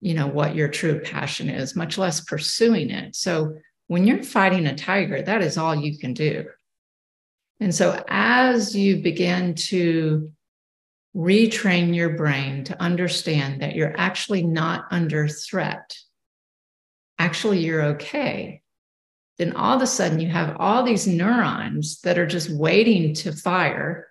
[0.02, 3.16] you know, what your true passion is, much less pursuing it.
[3.16, 6.46] So when you're fighting a tiger, that is all you can do.
[7.60, 10.32] And so as you begin to
[11.16, 15.98] retrain your brain to understand that you're actually not under threat,
[17.18, 18.62] actually, you're okay,
[19.38, 23.32] then all of a sudden you have all these neurons that are just waiting to
[23.32, 24.08] fire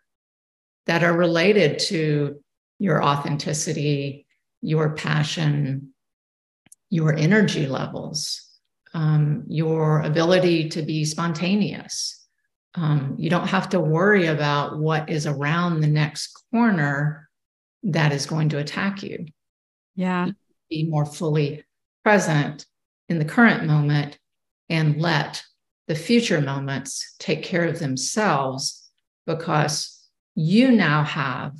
[0.87, 2.41] that are related to
[2.79, 4.27] your authenticity,
[4.63, 5.93] your passion,
[6.91, 8.43] your energy levels,
[8.95, 12.26] um, your ability to be spontaneous
[12.77, 17.29] um, you don't have to worry about what is around the next corner
[17.83, 19.27] that is going to attack you.
[19.95, 20.31] Yeah.
[20.69, 21.65] Be more fully
[22.05, 22.67] present
[23.09, 24.19] in the current moment
[24.69, 25.43] and let
[25.89, 28.91] the future moments take care of themselves
[29.27, 31.55] because you now have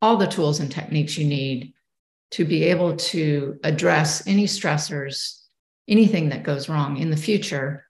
[0.00, 1.72] all the tools and techniques you need
[2.30, 5.42] to be able to address any stressors,
[5.88, 7.85] anything that goes wrong in the future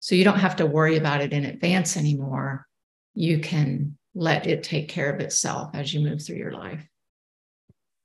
[0.00, 2.66] so you don't have to worry about it in advance anymore.
[3.14, 6.86] You can let it take care of itself as you move through your life.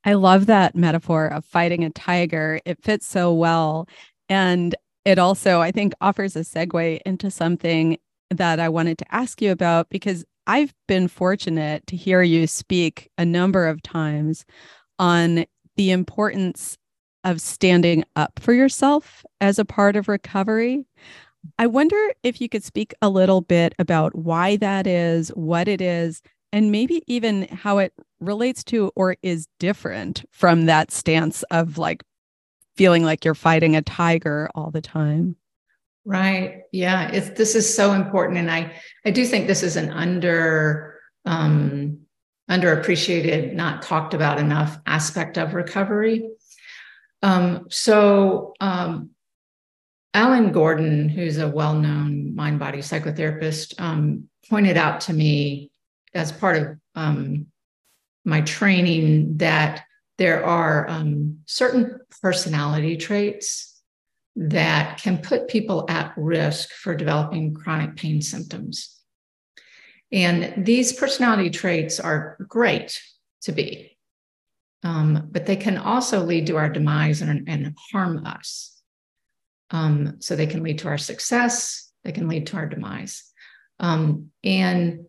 [0.04, 2.60] I love that metaphor of fighting a tiger.
[2.65, 3.88] It fits so well.
[4.30, 4.75] And
[5.06, 7.97] it also, I think, offers a segue into something
[8.30, 13.10] that I wanted to ask you about because I've been fortunate to hear you speak
[13.17, 14.45] a number of times
[14.97, 16.77] on the importance
[17.23, 20.86] of standing up for yourself as a part of recovery.
[21.58, 25.82] I wonder if you could speak a little bit about why that is, what it
[25.82, 31.77] is, and maybe even how it relates to or is different from that stance of
[31.77, 32.04] like
[32.75, 35.36] feeling like you're fighting a tiger all the time.
[36.04, 36.62] Right.
[36.71, 37.10] Yeah.
[37.10, 38.39] It's, this is so important.
[38.39, 38.73] And I,
[39.06, 41.99] I do think this is an under, um,
[42.49, 46.30] underappreciated, not talked about enough aspect of recovery.
[47.21, 49.11] Um, so, um,
[50.13, 55.71] Alan Gordon, who's a well known mind body psychotherapist, um, pointed out to me
[56.13, 57.47] as part of um,
[58.26, 59.84] my training that
[60.17, 63.82] there are um, certain personality traits
[64.36, 68.97] that can put people at risk for developing chronic pain symptoms.
[70.12, 73.02] And these personality traits are great
[73.43, 73.97] to be,
[74.84, 78.81] um, but they can also lead to our demise and, and harm us.
[79.72, 83.24] Um, so they can lead to our success, they can lead to our demise.
[83.80, 85.06] Um, and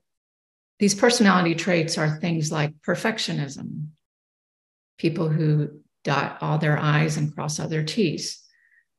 [0.79, 3.89] these personality traits are things like perfectionism,
[4.99, 8.43] people who dot all their I's and cross all their T's,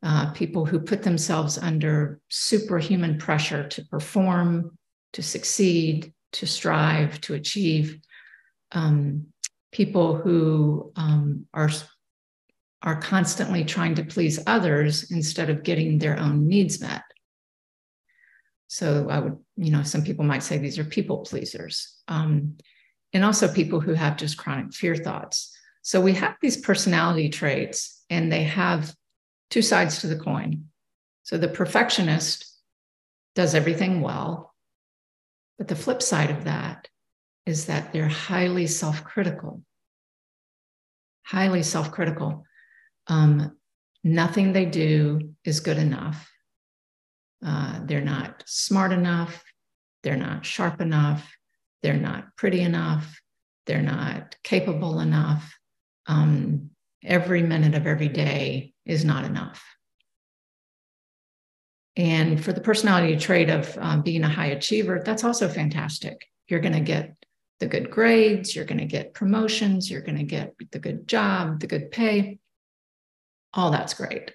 [0.01, 4.77] uh, people who put themselves under superhuman pressure to perform,
[5.13, 7.99] to succeed, to strive, to achieve,
[8.71, 9.27] um,
[9.71, 11.69] people who um, are
[12.83, 17.03] are constantly trying to please others instead of getting their own needs met.
[18.67, 21.95] So I would, you know, some people might say these are people pleasers.
[22.07, 22.57] Um,
[23.13, 25.55] and also people who have just chronic fear thoughts.
[25.83, 28.93] So we have these personality traits, and they have
[29.49, 30.65] two sides to the coin.
[31.23, 32.57] So the perfectionist
[33.35, 34.53] does everything well.
[35.57, 36.87] But the flip side of that
[37.45, 39.61] is that they're highly self critical.
[41.23, 42.45] Highly self critical.
[43.07, 43.57] Um,
[44.03, 46.29] nothing they do is good enough.
[47.45, 49.43] Uh, they're not smart enough.
[50.03, 51.35] They're not sharp enough.
[51.81, 53.19] They're not pretty enough.
[53.65, 55.57] They're not capable enough.
[56.07, 56.71] Um,
[57.03, 59.63] every minute of every day is not enough.
[61.95, 66.25] And for the personality trait of um, being a high achiever, that's also fantastic.
[66.47, 67.15] You're going to get
[67.59, 71.59] the good grades, you're going to get promotions, you're going to get the good job,
[71.59, 72.39] the good pay
[73.53, 74.31] all that's great.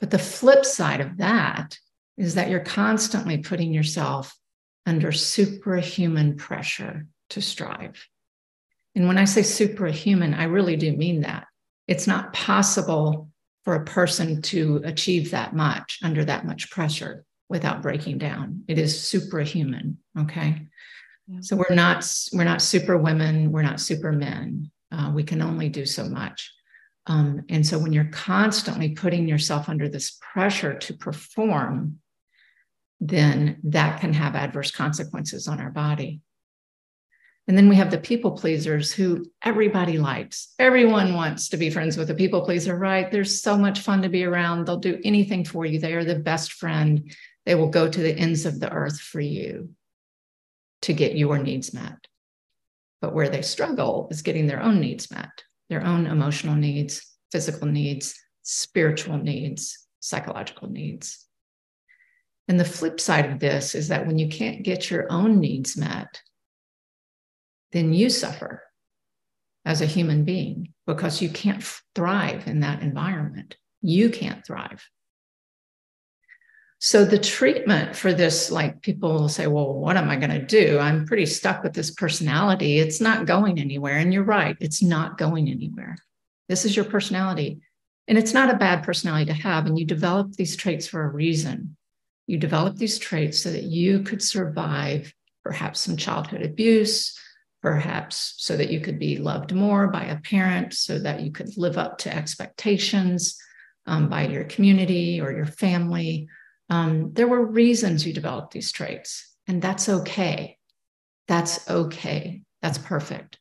[0.00, 1.78] But the flip side of that
[2.16, 4.36] is that you're constantly putting yourself
[4.84, 8.06] under superhuman pressure to strive.
[8.94, 11.46] And when I say superhuman, I really do mean that.
[11.86, 13.30] It's not possible
[13.64, 18.64] for a person to achieve that much under that much pressure without breaking down.
[18.68, 19.98] It is superhuman.
[20.18, 20.66] Okay.
[21.26, 21.40] Yeah.
[21.40, 24.70] So we're not we're not super women, we're not super men.
[24.92, 26.52] Uh, we can only do so much.
[27.06, 31.98] Um, and so when you're constantly putting yourself under this pressure to perform,
[33.00, 36.20] then that can have adverse consequences on our body.
[37.48, 40.52] And then we have the people pleasers who everybody likes.
[40.58, 43.08] Everyone wants to be friends with a people pleaser, right?
[43.10, 44.66] There's so much fun to be around.
[44.66, 45.78] They'll do anything for you.
[45.78, 47.12] They are the best friend.
[47.44, 49.70] They will go to the ends of the earth for you
[50.82, 52.08] to get your needs met.
[53.00, 57.66] But where they struggle is getting their own needs met, their own emotional needs, physical
[57.66, 61.26] needs, spiritual needs, psychological needs.
[62.48, 65.76] And the flip side of this is that when you can't get your own needs
[65.76, 66.20] met,
[67.72, 68.62] then you suffer
[69.64, 71.62] as a human being because you can't
[71.94, 73.56] thrive in that environment.
[73.82, 74.88] You can't thrive.
[76.78, 80.44] So the treatment for this, like people will say, well, what am I going to
[80.44, 80.78] do?
[80.78, 82.78] I'm pretty stuck with this personality.
[82.78, 83.96] It's not going anywhere.
[83.96, 85.96] And you're right, it's not going anywhere.
[86.48, 87.60] This is your personality.
[88.08, 89.66] And it's not a bad personality to have.
[89.66, 91.76] And you develop these traits for a reason.
[92.26, 95.12] You develop these traits so that you could survive
[95.44, 97.18] perhaps some childhood abuse,
[97.62, 101.56] perhaps so that you could be loved more by a parent, so that you could
[101.56, 103.38] live up to expectations
[103.86, 106.28] um, by your community or your family.
[106.68, 110.58] Um, there were reasons you developed these traits, and that's okay.
[111.28, 112.42] That's okay.
[112.62, 113.38] That's perfect.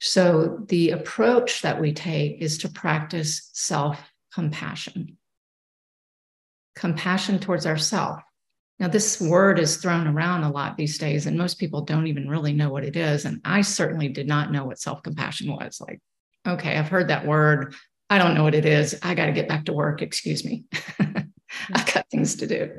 [0.00, 3.98] So, the approach that we take is to practice self
[4.32, 5.16] compassion,
[6.74, 8.22] compassion towards ourselves
[8.80, 12.28] now, this word is thrown around a lot these days, and most people don't even
[12.28, 13.24] really know what it is.
[13.24, 15.80] And I certainly did not know what self compassion was.
[15.80, 16.00] Like,
[16.46, 17.74] okay, I've heard that word.
[18.10, 18.98] I don't know what it is.
[19.02, 20.02] I got to get back to work.
[20.02, 20.64] Excuse me.
[21.74, 22.76] I've got things to do.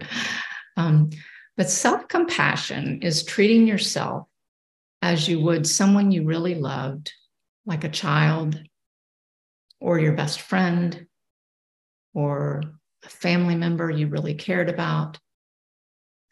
[0.77, 1.09] Um,
[1.57, 4.27] but self compassion is treating yourself
[5.01, 7.13] as you would someone you really loved,
[7.65, 8.61] like a child
[9.79, 11.05] or your best friend
[12.13, 12.61] or
[13.03, 15.19] a family member you really cared about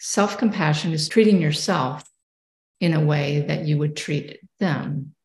[0.05, 2.03] Self compassion is treating yourself
[2.81, 5.15] in a way that you would treat them.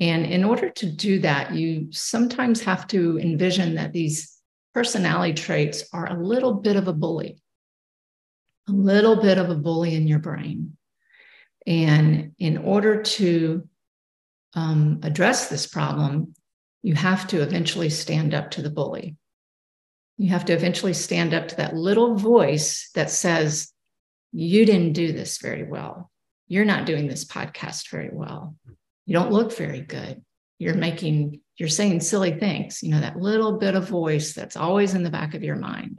[0.00, 4.31] And in order to do that, you sometimes have to envision that these
[4.74, 7.42] personality traits are a little bit of a bully,
[8.68, 10.76] a little bit of a bully in your brain.
[11.66, 13.68] And in order to
[14.54, 16.34] um, address this problem,
[16.82, 19.16] you have to eventually stand up to the bully.
[20.18, 23.72] You have to eventually stand up to that little voice that says,
[24.32, 26.10] you didn't do this very well.
[26.48, 28.56] You're not doing this podcast very well.
[29.06, 30.24] You don't look very good.
[30.58, 34.94] You're making, you're saying silly things, you know, that little bit of voice that's always
[34.94, 35.98] in the back of your mind.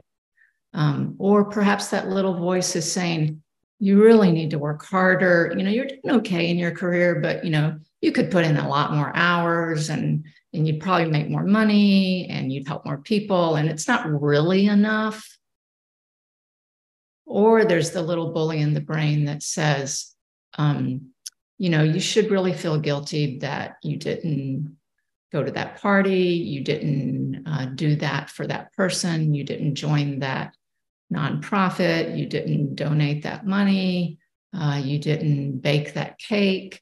[0.72, 3.42] Um, or perhaps that little voice is saying,
[3.78, 5.52] you really need to work harder.
[5.56, 8.56] You know, you're doing okay in your career, but, you know, you could put in
[8.56, 12.98] a lot more hours and and you'd probably make more money and you'd help more
[12.98, 15.36] people and it's not really enough
[17.26, 20.14] or there's the little bully in the brain that says,
[20.58, 21.10] um,
[21.58, 24.76] you know, you should really feel guilty that you didn't
[25.34, 30.20] go to that party, you didn't uh, do that for that person, you didn't join
[30.20, 30.54] that
[31.12, 34.18] nonprofit, you didn't donate that money,
[34.56, 36.80] uh, you didn't bake that cake.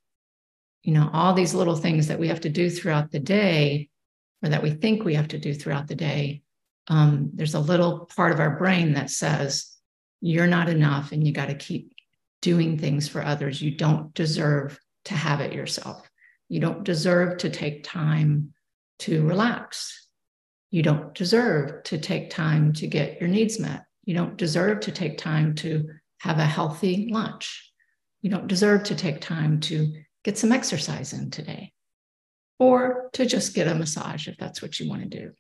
[0.82, 3.88] You know, all these little things that we have to do throughout the day,
[4.42, 6.42] or that we think we have to do throughout the day.
[6.88, 9.74] Um, there's a little part of our brain that says,
[10.20, 11.94] you're not enough and you got to keep
[12.42, 13.62] doing things for others.
[13.62, 16.08] You don't deserve to have it yourself.
[16.52, 18.52] You don't deserve to take time
[18.98, 20.06] to relax.
[20.70, 23.86] You don't deserve to take time to get your needs met.
[24.04, 25.88] You don't deserve to take time to
[26.18, 27.72] have a healthy lunch.
[28.20, 29.94] You don't deserve to take time to
[30.24, 31.72] get some exercise in today
[32.58, 35.32] or to just get a massage if that's what you want to do.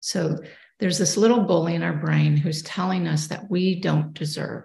[0.00, 0.38] So
[0.80, 4.64] there's this little bully in our brain who's telling us that we don't deserve,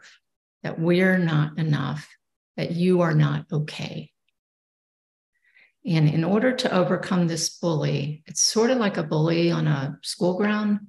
[0.63, 2.09] that we're not enough,
[2.57, 4.09] that you are not okay.
[5.88, 9.97] And in order to overcome this bully, it's sort of like a bully on a
[10.01, 10.79] school ground.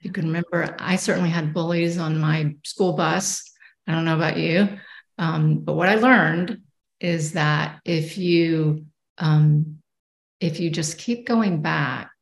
[0.00, 3.42] You can remember, I certainly had bullies on my school bus.
[3.86, 4.78] I don't know about you.
[5.18, 6.60] Um, but what I learned
[7.00, 8.86] is that if you
[9.18, 9.78] um,
[10.38, 12.12] if you just keep going back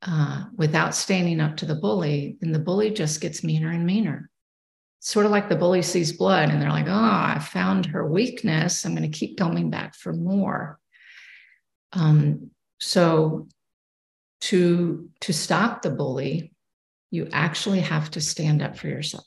[0.00, 4.30] uh, without standing up to the bully, then the bully just gets meaner and meaner.
[5.00, 8.86] sort of like the bully sees blood and they're like, oh, I found her weakness.
[8.86, 10.79] I'm going to keep coming back for more.
[11.92, 13.48] Um, so
[14.42, 16.52] to to stop the bully,
[17.10, 19.26] you actually have to stand up for yourself.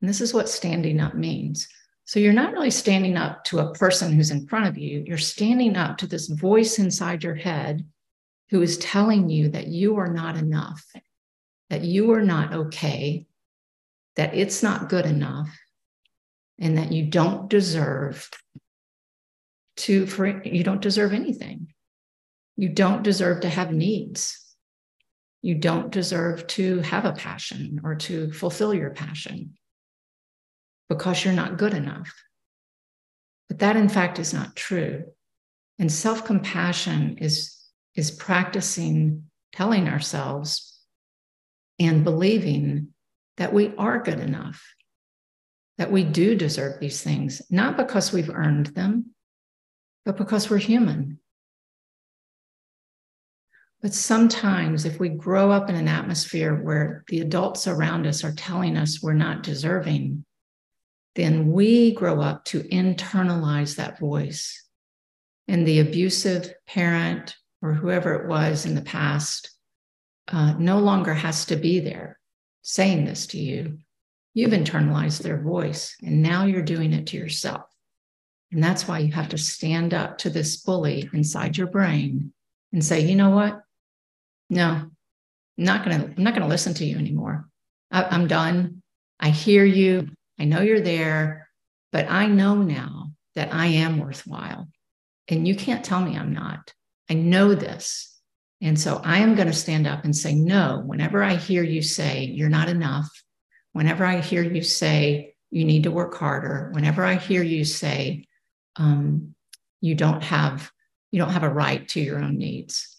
[0.00, 1.68] And this is what standing up means.
[2.04, 5.18] So you're not really standing up to a person who's in front of you, you're
[5.18, 7.86] standing up to this voice inside your head
[8.50, 10.84] who is telling you that you are not enough,
[11.70, 13.26] that you are not okay,
[14.16, 15.48] that it's not good enough,
[16.58, 18.28] and that you don't deserve
[19.82, 21.68] to for you don't deserve anything.
[22.56, 24.38] You don't deserve to have needs.
[25.42, 29.54] You don't deserve to have a passion or to fulfill your passion
[30.88, 32.12] because you're not good enough.
[33.48, 35.04] But that, in fact, is not true.
[35.78, 37.56] And self compassion is,
[37.96, 40.78] is practicing telling ourselves
[41.78, 42.88] and believing
[43.36, 44.62] that we are good enough,
[45.78, 49.12] that we do deserve these things, not because we've earned them,
[50.04, 51.18] but because we're human.
[53.80, 58.32] But sometimes, if we grow up in an atmosphere where the adults around us are
[58.32, 60.24] telling us we're not deserving,
[61.16, 64.64] then we grow up to internalize that voice.
[65.48, 69.50] And the abusive parent or whoever it was in the past
[70.28, 72.18] uh, no longer has to be there
[72.62, 73.78] saying this to you.
[74.34, 77.71] You've internalized their voice, and now you're doing it to yourself.
[78.52, 82.32] And that's why you have to stand up to this bully inside your brain
[82.72, 83.62] and say, you know what?
[84.50, 84.92] No, I'm
[85.56, 87.48] not gonna, I'm not gonna listen to you anymore.
[87.90, 88.82] I, I'm done.
[89.18, 90.08] I hear you.
[90.38, 91.48] I know you're there,
[91.92, 94.68] but I know now that I am worthwhile.
[95.28, 96.74] And you can't tell me I'm not.
[97.08, 98.20] I know this.
[98.60, 101.82] And so I am going to stand up and say, no, whenever I hear you
[101.82, 103.08] say you're not enough,
[103.72, 108.26] whenever I hear you say you need to work harder, whenever I hear you say
[108.76, 109.34] um,
[109.80, 110.70] you don't have
[111.10, 112.96] you don't have a right to your own needs.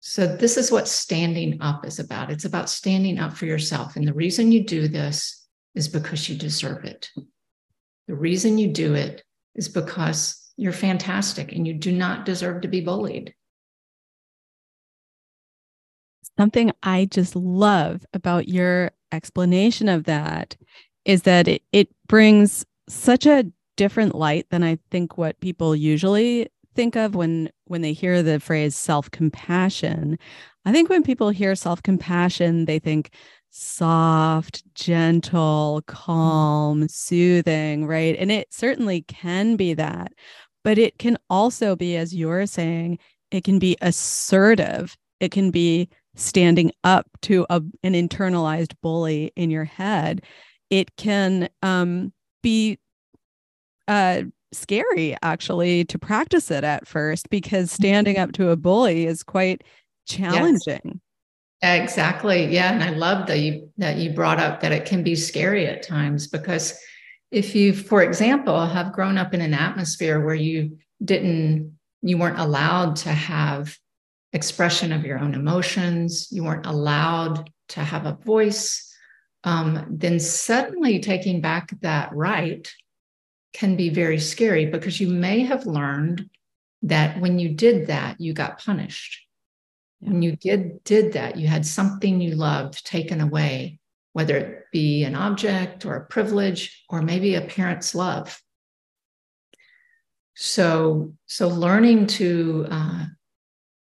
[0.00, 2.30] So this is what standing up is about.
[2.30, 3.96] It's about standing up for yourself.
[3.96, 7.08] And the reason you do this is because you deserve it.
[8.08, 9.22] The reason you do it
[9.54, 13.32] is because you're fantastic and you do not deserve to be bullied.
[16.38, 20.56] Something I just love about your explanation of that
[21.04, 23.44] is that it, it brings such a
[23.76, 28.40] different light than I think what people usually think of when when they hear the
[28.40, 30.18] phrase self-compassion.
[30.64, 33.10] I think when people hear self-compassion, they think
[33.50, 38.16] soft, gentle, calm, soothing, right?
[38.18, 40.12] And it certainly can be that.
[40.64, 42.98] But it can also be, as you're saying,
[43.30, 44.96] it can be assertive.
[45.20, 50.22] It can be standing up to a, an internalized bully in your head.
[50.70, 52.12] It can um,
[52.42, 52.78] be
[53.88, 54.22] uh,
[54.52, 59.64] scary, actually, to practice it at first because standing up to a bully is quite
[60.06, 60.80] challenging.
[60.84, 61.82] Yes.
[61.82, 62.46] Exactly.
[62.46, 62.72] Yeah.
[62.72, 65.84] And I love that you that you brought up that it can be scary at
[65.84, 66.76] times because
[67.30, 72.38] if you, for example, have grown up in an atmosphere where you didn't, you weren't
[72.38, 73.76] allowed to have
[74.32, 78.92] expression of your own emotions, you weren't allowed to have a voice,
[79.44, 82.70] um, then suddenly taking back that right
[83.52, 86.28] can be very scary because you may have learned
[86.82, 89.22] that when you did that, you got punished
[90.02, 93.78] when you did, did that, you had something you loved taken away,
[94.14, 98.42] whether it be an object or a privilege or maybe a parent's love.
[100.34, 103.04] So, so learning to uh,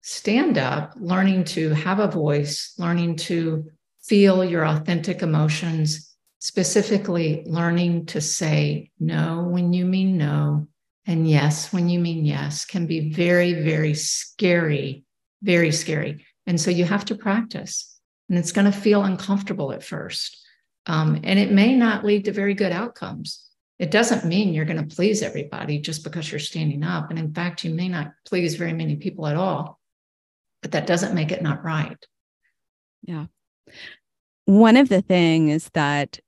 [0.02, 3.72] stand up, learning to have a voice, learning to
[4.04, 6.15] feel your authentic emotions,
[6.46, 10.68] specifically learning to say no when you mean no
[11.08, 15.06] and yes when you mean yes can be very, very scary
[15.46, 16.26] very scary.
[16.48, 20.42] And so you have to practice, and it's going to feel uncomfortable at first.
[20.88, 23.44] Um, and it may not lead to very good outcomes.
[23.78, 27.10] It doesn't mean you're going to please everybody just because you're standing up.
[27.10, 29.80] And in fact, you may not please very many people at all,
[30.62, 31.98] but that doesn't make it not right.
[33.04, 33.26] Yeah.
[34.46, 36.20] One of the things that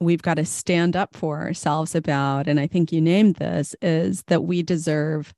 [0.00, 4.22] we've got to stand up for ourselves about, and I think you named this, is
[4.26, 5.32] that we deserve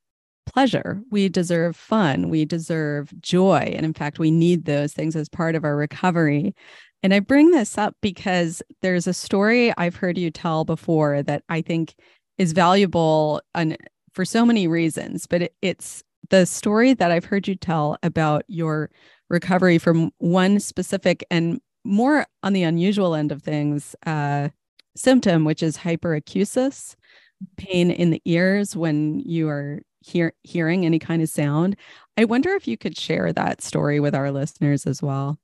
[0.46, 1.00] pleasure.
[1.10, 2.28] We deserve fun.
[2.28, 3.72] We deserve joy.
[3.76, 6.54] And in fact, we need those things as part of our recovery.
[7.02, 11.42] And I bring this up because there's a story I've heard you tell before that
[11.48, 11.94] I think
[12.38, 13.76] is valuable on,
[14.12, 18.44] for so many reasons, but it, it's the story that I've heard you tell about
[18.48, 18.90] your
[19.28, 24.48] recovery from one specific and more on the unusual end of things, uh,
[24.96, 26.96] symptom, which is hyperacusis,
[27.56, 31.76] pain in the ears when you are hear- hearing any kind of sound.
[32.16, 35.38] I wonder if you could share that story with our listeners as well.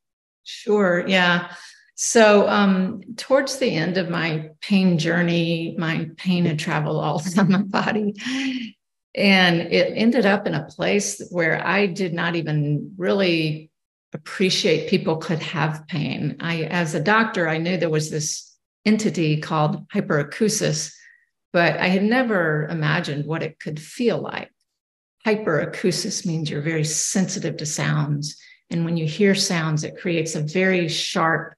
[0.44, 1.04] Sure.
[1.06, 1.52] Yeah.
[1.94, 7.52] So, um, towards the end of my pain journey, my pain had traveled all down
[7.52, 8.14] my body.
[9.14, 13.70] And it ended up in a place where I did not even really
[14.14, 16.36] appreciate people could have pain.
[16.40, 18.54] I, as a doctor, I knew there was this
[18.84, 20.92] entity called hyperacusis,
[21.52, 24.50] but I had never imagined what it could feel like.
[25.26, 28.36] Hyperacusis means you're very sensitive to sounds.
[28.70, 31.54] And when you hear sounds, it creates a very sharp,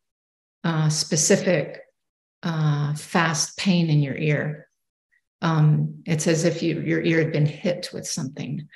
[0.65, 1.81] uh, specific,
[2.43, 4.69] uh, fast pain in your ear.
[5.41, 8.69] Um, it's as if you, your ear had been hit with something.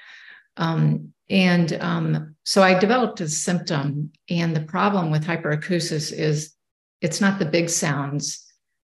[0.59, 4.13] Um, and um, so I developed a symptom.
[4.29, 6.55] And the problem with hyperacusis is
[7.01, 8.45] it's not the big sounds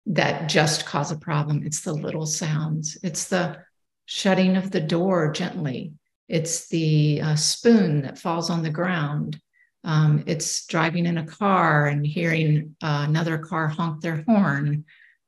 [0.06, 2.98] that just cause a problem, it's the little sounds.
[3.02, 3.58] It's the
[4.06, 5.92] shutting of the door gently,
[6.28, 9.40] it's the uh, spoon that falls on the ground.
[9.84, 14.84] Um, it's driving in a car and hearing uh, another car honk their horn.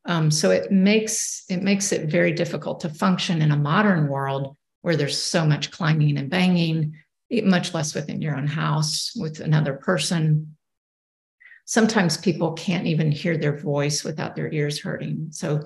[0.07, 4.57] Um, so it makes it makes it very difficult to function in a modern world
[4.85, 6.95] where there's so much clanging and banging,
[7.43, 10.55] much less within your own house with another person.
[11.65, 15.29] Sometimes people can't even hear their voice without their ears hurting.
[15.31, 15.63] So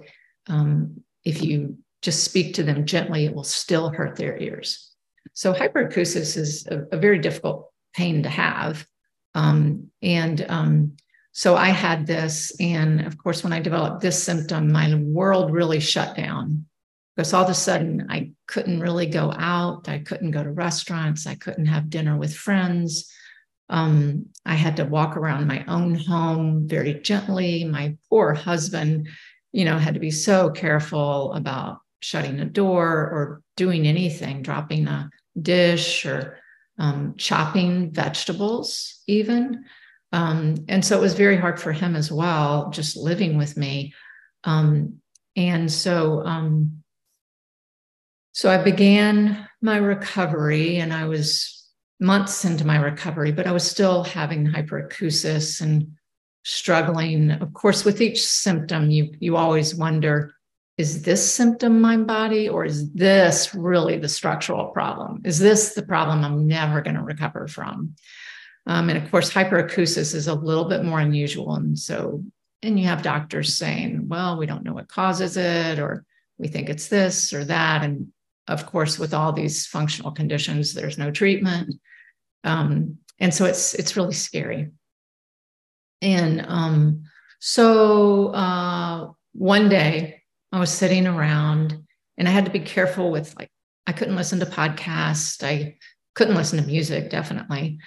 [0.47, 4.93] um, if you just speak to them gently, it will still hurt their ears.
[5.33, 8.87] So hyperacusis is a, a very difficult pain to have.
[9.35, 10.97] Um, and um,
[11.33, 12.53] so I had this.
[12.61, 16.67] And of course, when I developed this symptom, my world really shut down
[17.19, 19.89] because all of a sudden I couldn't really go out.
[19.89, 21.27] I couldn't go to restaurants.
[21.27, 23.13] I couldn't have dinner with friends.
[23.69, 27.65] Um, I had to walk around my own home very gently.
[27.65, 29.09] My poor husband,
[29.51, 34.87] you know, had to be so careful about shutting a door or doing anything, dropping
[34.87, 35.11] a
[35.43, 36.39] dish or
[36.79, 39.65] um, chopping vegetables, even.
[40.13, 43.93] Um, and so it was very hard for him as well, just living with me.
[44.45, 45.01] Um,
[45.35, 46.78] and so, um,
[48.39, 51.67] so I began my recovery and I was
[51.99, 55.89] months into my recovery, but I was still having hyperacusis and
[56.45, 57.33] struggling.
[57.33, 60.37] Of course, with each symptom, you you always wonder,
[60.77, 65.21] is this symptom my body or is this really the structural problem?
[65.25, 67.97] Is this the problem I'm never going to recover from?
[68.69, 71.57] Um, and of course, hyperacusis is a little bit more unusual.
[71.57, 72.23] And so,
[72.63, 76.05] and you have doctors saying, well, we don't know what causes it, or
[76.39, 77.83] we think it's this or that.
[77.83, 78.13] And
[78.49, 81.75] of course, with all these functional conditions, there's no treatment.
[82.45, 84.71] Um, and so it's it's really scary.
[86.01, 87.03] And um,
[87.41, 90.23] so uh, one day
[90.53, 91.85] I was sitting around
[92.17, 93.51] and I had to be careful with like
[93.87, 95.43] I couldn't listen to podcasts.
[95.43, 95.77] I
[96.15, 97.79] couldn't listen to music, definitely.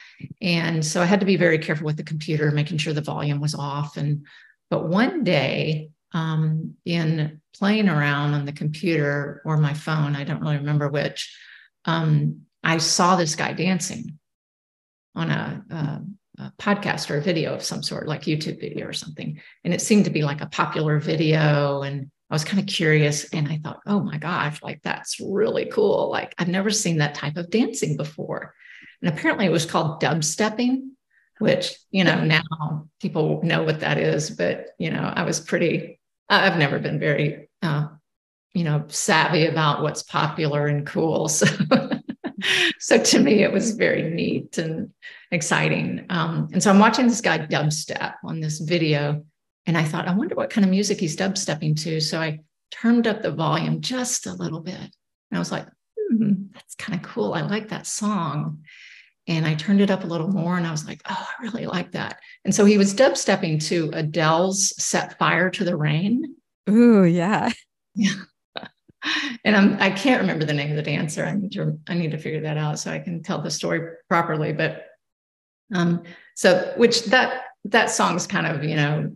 [0.41, 3.41] And so I had to be very careful with the computer, making sure the volume
[3.41, 3.97] was off.
[3.97, 4.25] And
[4.69, 10.41] but one day um, in playing around on the computer or my phone, I don't
[10.41, 11.35] really remember which,
[11.85, 14.19] um, I saw this guy dancing
[15.15, 16.01] on a, a,
[16.43, 19.41] a, podcast or a video of some sort, like YouTube video or something.
[19.63, 21.81] And it seemed to be like a popular video.
[21.81, 25.65] And I was kind of curious and I thought, oh my gosh, like that's really
[25.65, 26.09] cool.
[26.09, 28.53] Like I've never seen that type of dancing before.
[29.01, 30.89] And apparently it was called dubstepping,
[31.39, 34.29] which, you know, now people know what that is.
[34.29, 35.99] But, you know, I was pretty
[36.31, 37.87] I've never been very, uh,
[38.53, 41.29] you know, savvy about what's popular and cool.
[42.79, 44.89] So, so to me, it was very neat and
[45.29, 46.07] exciting.
[46.09, 49.23] Um, and so I'm watching this guy dubstep on this video,
[49.67, 52.01] and I thought, I wonder what kind of music he's dubstepping to.
[52.01, 52.39] So I
[52.71, 54.89] turned up the volume just a little bit, and
[55.33, 55.67] I was like,
[55.99, 57.35] hmm, that's kind of cool.
[57.35, 58.63] I like that song.
[59.37, 61.65] And I turned it up a little more and I was like, oh, I really
[61.65, 62.19] like that.
[62.45, 66.35] And so he was dubstepping to Adele's Set Fire to the Rain.
[66.69, 67.51] Ooh, yeah.
[67.95, 68.13] Yeah.
[69.45, 71.25] and I'm I can't remember the name of the dancer.
[71.25, 73.95] I need to I need to figure that out so I can tell the story
[74.07, 74.53] properly.
[74.53, 74.85] But
[75.73, 76.03] um,
[76.35, 79.11] so which that that song's kind of, you know,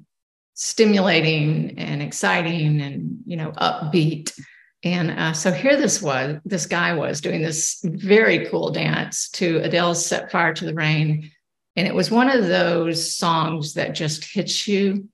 [0.54, 4.38] stimulating and exciting and you know upbeat
[4.86, 9.58] and uh, so here this was, this guy was doing this very cool dance to
[9.64, 11.32] Adele's Set Fire to the Rain.
[11.76, 15.10] And it was one of those songs that just hits you,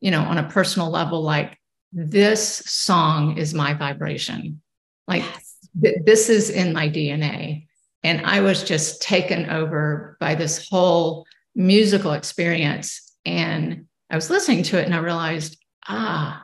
[0.00, 1.58] you know, on a personal level, like
[1.92, 4.62] this song is my vibration.
[5.06, 5.56] Like yes.
[5.82, 7.66] th- this is in my DNA.
[8.02, 13.12] And I was just taken over by this whole musical experience.
[13.26, 16.42] And I was listening to it and I realized, ah,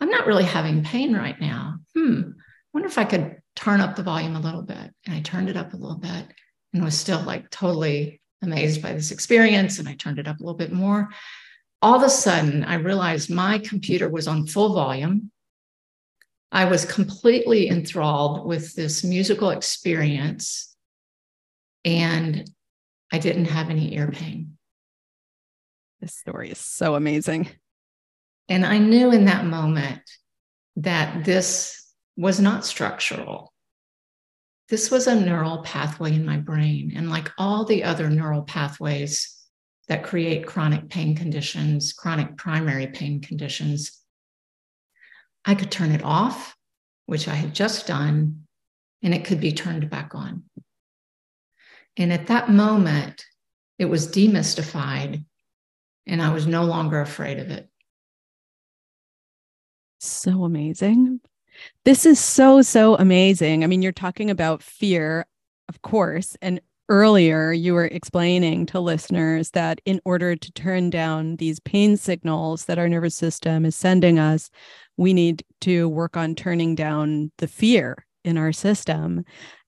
[0.00, 1.78] I'm not really having pain right now.
[1.96, 2.22] Hmm.
[2.36, 4.90] I wonder if I could turn up the volume a little bit.
[5.06, 6.26] And I turned it up a little bit
[6.72, 9.78] and was still like totally amazed by this experience.
[9.78, 11.10] And I turned it up a little bit more.
[11.82, 15.30] All of a sudden, I realized my computer was on full volume.
[16.50, 20.74] I was completely enthralled with this musical experience.
[21.84, 22.48] And
[23.12, 24.56] I didn't have any ear pain.
[26.00, 27.48] This story is so amazing.
[28.48, 30.02] And I knew in that moment
[30.76, 31.81] that this
[32.16, 33.52] was not structural.
[34.68, 36.92] This was a neural pathway in my brain.
[36.94, 39.38] And like all the other neural pathways
[39.88, 44.00] that create chronic pain conditions, chronic primary pain conditions,
[45.44, 46.56] I could turn it off,
[47.06, 48.46] which I had just done,
[49.02, 50.44] and it could be turned back on.
[51.96, 53.26] And at that moment,
[53.78, 55.24] it was demystified,
[56.06, 57.68] and I was no longer afraid of it.
[59.98, 61.20] So amazing.
[61.84, 63.64] This is so, so amazing.
[63.64, 65.26] I mean, you're talking about fear,
[65.68, 66.36] of course.
[66.40, 71.96] And earlier, you were explaining to listeners that in order to turn down these pain
[71.96, 74.50] signals that our nervous system is sending us,
[74.96, 79.24] we need to work on turning down the fear in our system.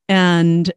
[0.09, 0.72] And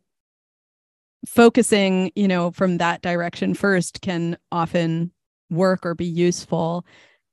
[1.26, 5.11] focusing, you know, from that direction first can often
[5.49, 6.86] work or be useful.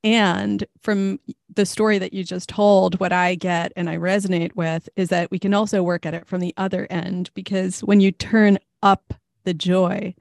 [0.05, 1.19] And from
[1.53, 5.31] the story that you just told, what I get and I resonate with is that
[5.31, 9.15] we can also work at it from the other end because when you turn up
[9.45, 10.15] the joy,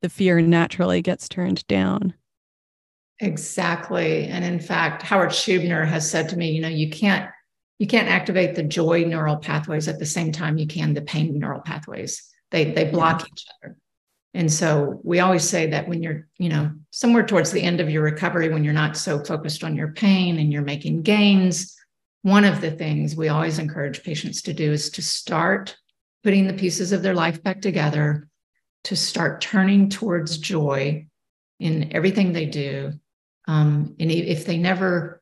[0.00, 2.14] the fear naturally gets turned down.
[3.20, 4.28] Exactly.
[4.28, 7.30] And in fact, Howard Schubiner has said to me, you know, you can't
[7.78, 11.38] you can't activate the joy neural pathways at the same time you can the pain
[11.38, 12.32] neural pathways.
[12.50, 13.26] They they block yeah.
[13.32, 13.76] each other.
[14.38, 17.90] And so we always say that when you're, you know, somewhere towards the end of
[17.90, 21.76] your recovery, when you're not so focused on your pain and you're making gains,
[22.22, 25.76] one of the things we always encourage patients to do is to start
[26.22, 28.28] putting the pieces of their life back together,
[28.84, 31.04] to start turning towards joy
[31.58, 32.92] in everything they do.
[33.48, 35.20] Um, and if they never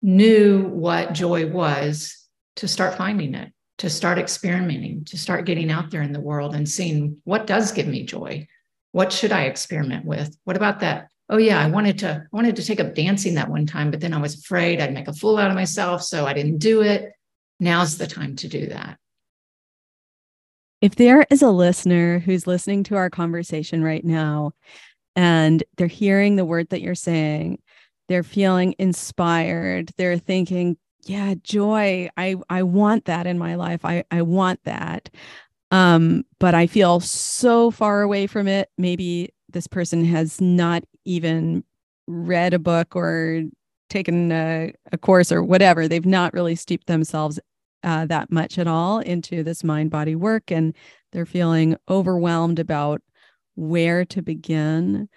[0.00, 2.24] knew what joy was,
[2.56, 6.54] to start finding it to start experimenting, to start getting out there in the world
[6.54, 8.46] and seeing what does give me joy.
[8.92, 10.36] What should I experiment with?
[10.44, 11.08] What about that?
[11.28, 14.00] Oh yeah, I wanted to I wanted to take up dancing that one time, but
[14.00, 16.82] then I was afraid I'd make a fool out of myself, so I didn't do
[16.82, 17.10] it.
[17.58, 18.98] Now's the time to do that.
[20.80, 24.52] If there is a listener who's listening to our conversation right now
[25.16, 27.62] and they're hearing the word that you're saying,
[28.08, 30.76] they're feeling inspired, they're thinking,
[31.08, 32.08] yeah joy.
[32.16, 33.84] I i want that in my life.
[33.84, 35.10] I i want that.
[35.70, 38.70] Um but i feel so far away from it.
[38.78, 41.64] Maybe this person has not even
[42.06, 43.42] read a book or
[43.88, 45.86] taken a, a course or whatever.
[45.86, 47.38] They've not really steeped themselves
[47.84, 50.74] uh, that much at all into this mind body work and
[51.12, 53.02] they're feeling overwhelmed about
[53.54, 55.08] where to begin.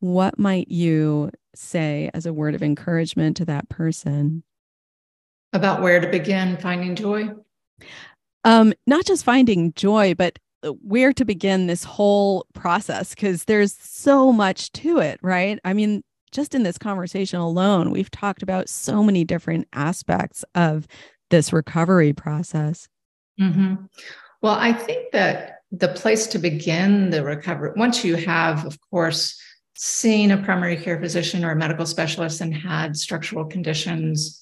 [0.00, 4.42] What might you say as a word of encouragement to that person
[5.52, 7.30] about where to begin finding joy?
[8.44, 13.74] Um, not just finding joy, but uh, where to begin this whole process because there's
[13.74, 15.58] so much to it, right?
[15.64, 20.86] I mean, just in this conversation alone, we've talked about so many different aspects of
[21.30, 22.88] this recovery process.
[23.40, 23.84] Mm-hmm.
[24.40, 29.40] Well, I think that the place to begin the recovery, once you have, of course,
[29.76, 34.41] seen a primary care physician or a medical specialist and had structural conditions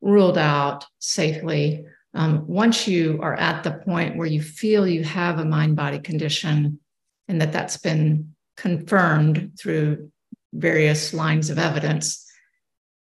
[0.00, 1.84] ruled out safely.
[2.14, 5.98] Um, once you are at the point where you feel you have a mind body
[5.98, 6.80] condition
[7.28, 10.10] and that that's been confirmed through
[10.52, 12.24] various lines of evidence,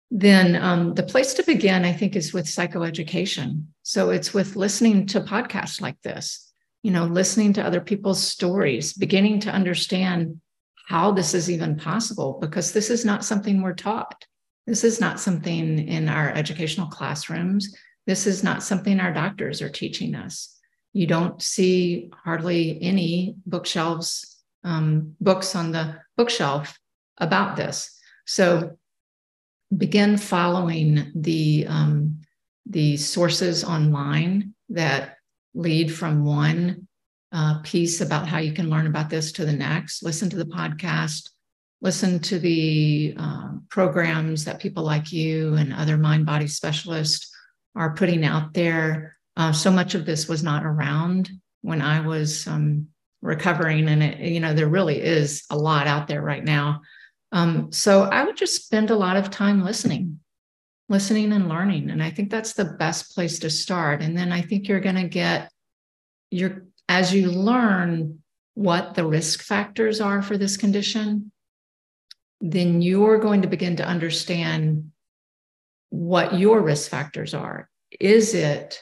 [0.10, 3.66] then um, the place to begin, I think, is with psychoeducation.
[3.82, 6.52] So it's with listening to podcasts like this,
[6.84, 10.39] you know, listening to other people's stories, beginning to understand
[10.88, 14.26] how this is even possible, because this is not something we're taught.
[14.66, 17.76] This is not something in our educational classrooms.
[18.07, 20.57] This is not something our doctors are teaching us.
[20.93, 26.78] You don't see hardly any bookshelves, um, books on the bookshelf
[27.18, 27.99] about this.
[28.26, 28.78] So
[29.76, 32.22] begin following the um,
[32.66, 35.18] the sources online that
[35.53, 36.88] lead from one
[37.32, 40.03] uh, piece about how you can learn about this to the next.
[40.03, 41.30] Listen to the podcast
[41.84, 47.29] listen to the um, programs that people like you and other mind body specialists
[47.75, 49.17] are putting out there.
[49.36, 51.29] Uh, so much of this was not around
[51.61, 52.88] when I was um,
[53.21, 56.81] recovering, and it, you know there really is a lot out there right now.
[57.34, 60.19] Um, so I would just spend a lot of time listening,
[60.88, 61.89] listening and learning.
[61.89, 64.03] And I think that's the best place to start.
[64.03, 65.51] And then I think you're going to get
[66.29, 68.19] your, as you learn
[68.53, 71.31] what the risk factors are for this condition,
[72.46, 74.91] then you're going to begin to understand
[75.89, 77.70] what your risk factors are.
[78.02, 78.82] Is it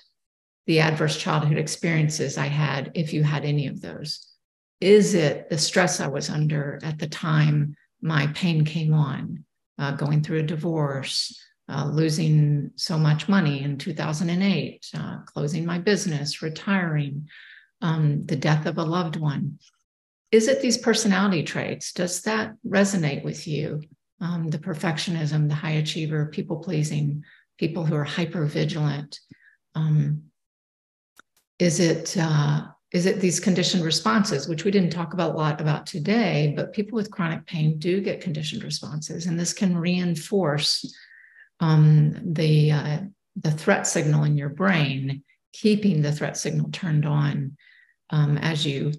[0.65, 4.27] the adverse childhood experiences I had, if you had any of those?
[4.79, 9.45] Is it the stress I was under at the time my pain came on,
[9.77, 11.39] uh, going through a divorce,
[11.69, 17.29] uh, losing so much money in 2008, uh, closing my business, retiring,
[17.83, 19.59] um, the death of a loved one?
[20.31, 21.91] Is it these personality traits?
[21.91, 23.81] Does that resonate with you?
[24.21, 27.23] Um, the perfectionism, the high achiever, people pleasing,
[27.57, 29.19] people who are hyper vigilant.
[29.75, 30.23] Um,
[31.59, 35.61] is it uh, is it these conditioned responses, which we didn't talk about a lot
[35.61, 40.93] about today, but people with chronic pain do get conditioned responses, and this can reinforce
[41.59, 42.99] um, the uh,
[43.37, 45.23] the threat signal in your brain,
[45.53, 47.57] keeping the threat signal turned on
[48.09, 48.91] um, as you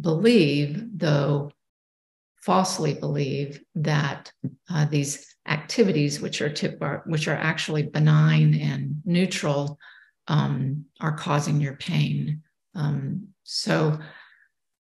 [0.00, 1.50] believe, though
[2.42, 4.30] falsely believe, that
[4.70, 9.78] uh, these activities, which are tip, which are actually benign and neutral,
[10.28, 12.42] um, are causing your pain.
[12.74, 13.98] Um, so,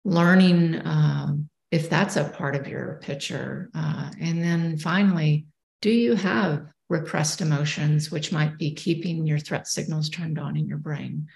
[0.04, 1.34] learning uh,
[1.70, 3.70] if that's a part of your picture.
[3.74, 5.46] Uh, and then finally,
[5.80, 10.66] do you have repressed emotions, which might be keeping your threat signals turned on in
[10.66, 11.28] your brain?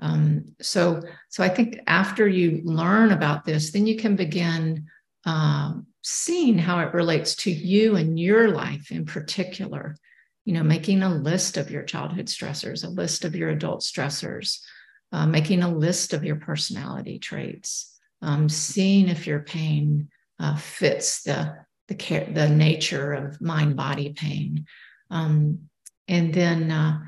[0.00, 4.86] Um, so, so I think after you learn about this, then you can begin
[5.26, 9.96] uh, seeing how it relates to you and your life in particular.
[10.44, 14.60] You know, making a list of your childhood stressors, a list of your adult stressors,
[15.12, 21.22] uh, making a list of your personality traits, um, seeing if your pain uh, fits
[21.22, 21.54] the
[21.88, 24.66] the care, the nature of mind body pain,
[25.10, 25.58] um,
[26.06, 27.00] and then uh,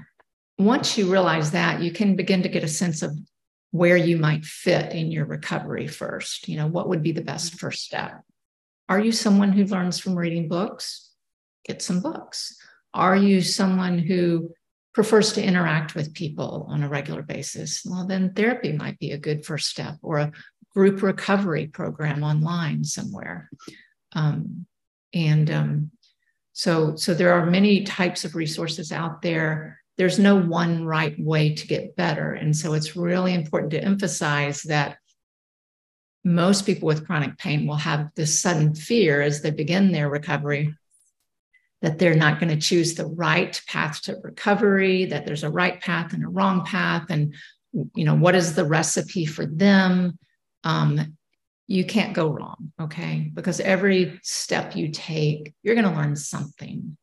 [0.60, 3.16] once you realize that, you can begin to get a sense of
[3.70, 6.48] where you might fit in your recovery first.
[6.48, 8.20] You know, what would be the best first step?
[8.88, 11.10] Are you someone who learns from reading books?
[11.66, 12.56] Get some books.
[12.92, 14.50] Are you someone who
[14.92, 17.82] prefers to interact with people on a regular basis?
[17.84, 20.32] Well, then therapy might be a good first step or a
[20.74, 23.48] group recovery program online somewhere.
[24.12, 24.66] Um,
[25.14, 25.90] and um,
[26.52, 29.79] so, so there are many types of resources out there.
[30.00, 32.32] There's no one right way to get better.
[32.32, 34.96] And so it's really important to emphasize that
[36.24, 40.74] most people with chronic pain will have this sudden fear as they begin their recovery
[41.82, 45.78] that they're not going to choose the right path to recovery, that there's a right
[45.82, 47.34] path and a wrong path, and
[47.94, 50.18] you know what is the recipe for them.
[50.64, 51.18] Um,
[51.66, 53.30] you can't go wrong, okay?
[53.34, 56.96] Because every step you take, you're going to learn something,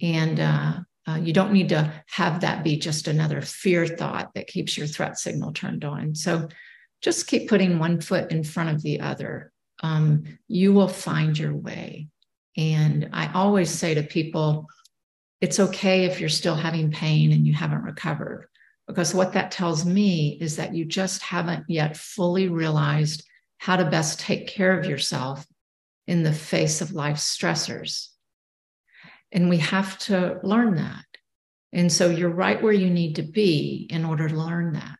[0.00, 4.46] and uh, uh, you don't need to have that be just another fear thought that
[4.46, 6.14] keeps your threat signal turned on.
[6.14, 6.48] So
[7.02, 9.52] just keep putting one foot in front of the other.
[9.82, 12.08] Um, you will find your way.
[12.56, 14.66] And I always say to people,
[15.40, 18.48] it's okay if you're still having pain and you haven't recovered,
[18.86, 23.24] because what that tells me is that you just haven't yet fully realized
[23.58, 25.44] how to best take care of yourself
[26.06, 28.08] in the face of life's stressors.
[29.34, 31.04] And we have to learn that.
[31.74, 34.98] And so you're right where you need to be in order to learn that.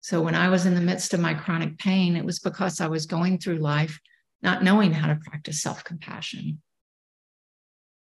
[0.00, 2.86] So when I was in the midst of my chronic pain, it was because I
[2.86, 4.00] was going through life
[4.40, 6.62] not knowing how to practice self compassion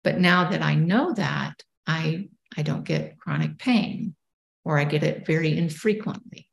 [0.02, 4.14] but now that I know that, I, I don't get chronic pain
[4.64, 6.48] or I get it very infrequently.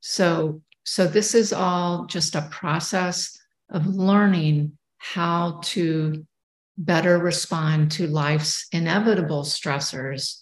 [0.00, 3.38] So, so this is all just a process
[3.70, 6.26] of learning how to
[6.80, 10.38] better respond to life's inevitable stressors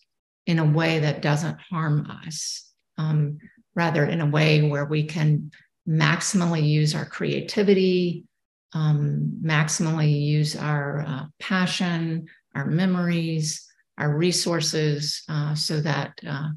[0.47, 3.39] in a way that doesn't harm us, um,
[3.75, 5.51] rather, in a way where we can
[5.87, 8.25] maximally use our creativity,
[8.73, 13.67] um, maximally use our uh, passion, our memories,
[13.99, 16.49] our resources, uh, so that uh,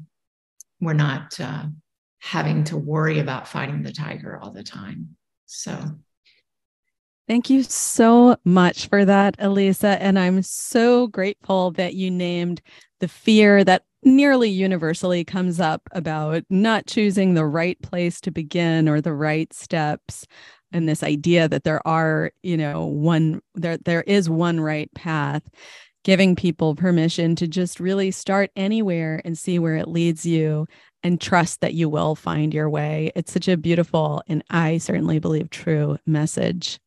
[0.80, 1.64] we're not uh,
[2.20, 5.16] having to worry about fighting the tiger all the time.
[5.46, 5.76] So,
[7.28, 10.02] Thank you so much for that, Alicia.
[10.02, 12.60] And I'm so grateful that you named
[13.00, 18.88] the fear that nearly universally comes up about not choosing the right place to begin
[18.88, 20.26] or the right steps
[20.72, 25.48] and this idea that there are you know one there there is one right path
[26.04, 30.66] giving people permission to just really start anywhere and see where it leads you
[31.04, 35.20] and trust that you will find your way it's such a beautiful and i certainly
[35.20, 36.80] believe true message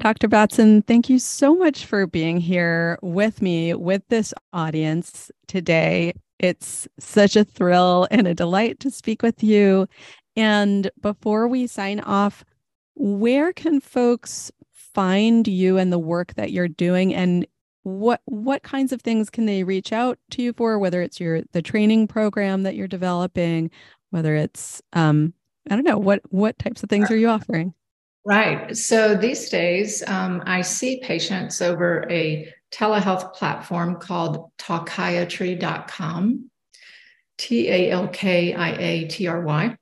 [0.00, 0.28] Dr.
[0.28, 6.12] Batson, thank you so much for being here with me, with this audience today.
[6.38, 9.88] It's such a thrill and a delight to speak with you.
[10.36, 12.44] And before we sign off,
[12.94, 17.46] where can folks find you and the work that you're doing and
[17.82, 21.42] what what kinds of things can they reach out to you for whether it's your
[21.52, 23.70] the training program that you're developing
[24.10, 25.32] whether it's um
[25.70, 27.72] i don't know what what types of things are you offering
[28.28, 28.76] Right.
[28.76, 36.50] So these days, um, I see patients over a telehealth platform called talkiatry.com,
[37.38, 39.74] T A L K I A T R Y.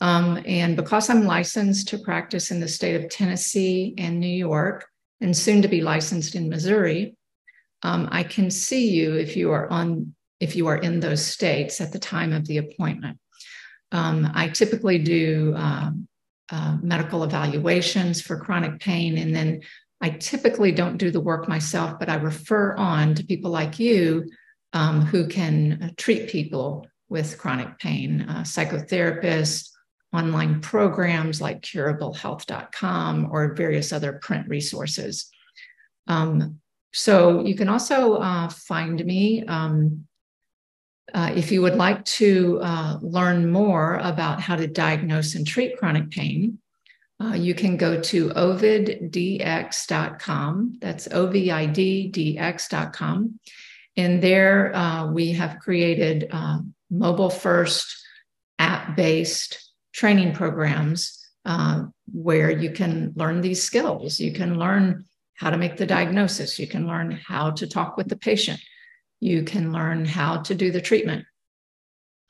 [0.00, 4.86] Um, and because I'm licensed to practice in the state of Tennessee and New York,
[5.20, 7.16] and soon to be licensed in Missouri,
[7.82, 11.80] um, I can see you if you are on if you are in those states
[11.80, 13.18] at the time of the appointment.
[13.90, 16.07] Um, I typically do um,
[16.50, 19.18] uh, medical evaluations for chronic pain.
[19.18, 19.60] And then
[20.00, 24.30] I typically don't do the work myself, but I refer on to people like you
[24.72, 29.70] um, who can uh, treat people with chronic pain, uh, psychotherapists,
[30.12, 35.30] online programs like curablehealth.com or various other print resources.
[36.06, 36.60] Um,
[36.92, 40.07] so you can also uh, find me um,
[41.14, 45.78] uh, if you would like to uh, learn more about how to diagnose and treat
[45.78, 46.58] chronic pain,
[47.20, 49.08] uh, you can go to oviddx.com.
[50.80, 51.70] That's O-V-I-D-D-X.com.
[53.96, 56.58] And there uh, we have created uh,
[56.90, 57.96] mobile first,
[58.60, 61.14] app based training programs
[62.12, 64.20] where you can learn these skills.
[64.20, 65.04] You can learn
[65.34, 68.60] how to make the diagnosis, you can learn how to talk with the patient
[69.20, 71.24] you can learn how to do the treatment.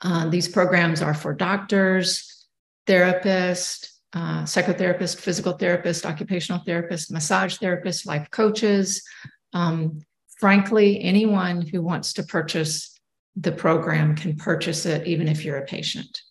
[0.03, 2.47] Uh, these programs are for doctors,
[2.87, 9.03] therapists, uh, psychotherapists, physical therapists, occupational therapists, massage therapists, life coaches.
[9.53, 10.01] Um,
[10.39, 12.99] frankly, anyone who wants to purchase
[13.37, 16.23] the program can purchase it, even if you're a patient.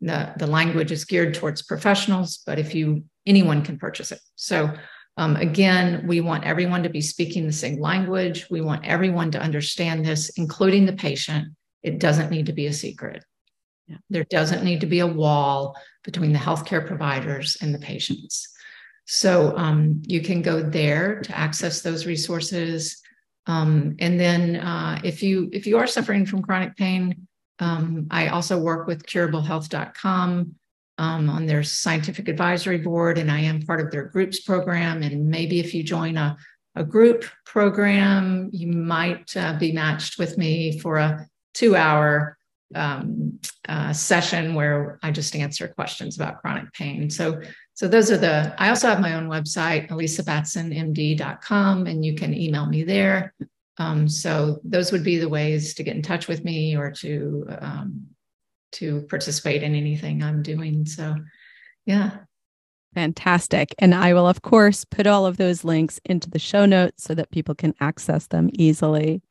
[0.00, 4.20] The, the language is geared towards professionals, but if you anyone can purchase it.
[4.34, 4.74] So
[5.16, 8.48] um, again, we want everyone to be speaking the same language.
[8.50, 11.54] We want everyone to understand this, including the patient.
[11.82, 13.24] It doesn't need to be a secret.
[13.86, 13.98] Yeah.
[14.10, 18.48] There doesn't need to be a wall between the healthcare providers and the patients.
[19.04, 23.00] So um, you can go there to access those resources.
[23.46, 28.28] Um, and then uh, if you if you are suffering from chronic pain, um, I
[28.28, 30.54] also work with curablehealth.com
[30.98, 35.02] um, on their scientific advisory board, and I am part of their groups program.
[35.02, 36.36] And maybe if you join a,
[36.76, 42.38] a group program, you might uh, be matched with me for a two hour
[42.74, 43.38] um,
[43.68, 47.10] uh, session where I just answer questions about chronic pain.
[47.10, 47.40] So,
[47.74, 52.66] so those are the, I also have my own website, aliciabatsonmd.com, and you can email
[52.66, 53.34] me there.
[53.78, 57.46] Um, so those would be the ways to get in touch with me or to
[57.60, 58.06] um,
[58.74, 60.86] to participate in anything I'm doing.
[60.86, 61.16] So,
[61.86, 62.18] yeah.
[62.94, 63.74] Fantastic.
[63.78, 67.14] And I will, of course, put all of those links into the show notes so
[67.14, 69.22] that people can access them easily.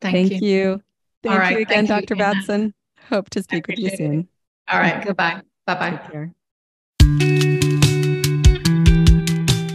[0.00, 0.48] Thank, Thank you.
[0.48, 0.82] you.
[1.22, 2.14] Thank you again, Thank Dr.
[2.14, 2.74] You, Batson.
[3.08, 4.20] Hope to speak with you soon.
[4.20, 4.26] It.
[4.72, 5.02] All right.
[5.04, 5.42] Goodbye.
[5.66, 6.30] Bye bye.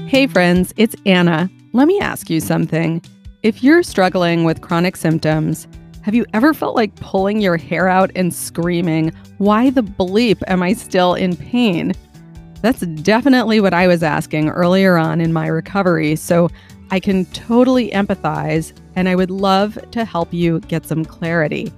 [0.08, 1.50] Hey, friends, it's Anna.
[1.74, 3.02] Let me ask you something.
[3.44, 5.68] If you're struggling with chronic symptoms,
[6.10, 10.64] have you ever felt like pulling your hair out and screaming, Why the bleep am
[10.64, 11.94] I still in pain?
[12.64, 16.50] That's definitely what I was asking earlier on in my recovery, so
[16.90, 21.72] I can totally empathize and I would love to help you get some clarity.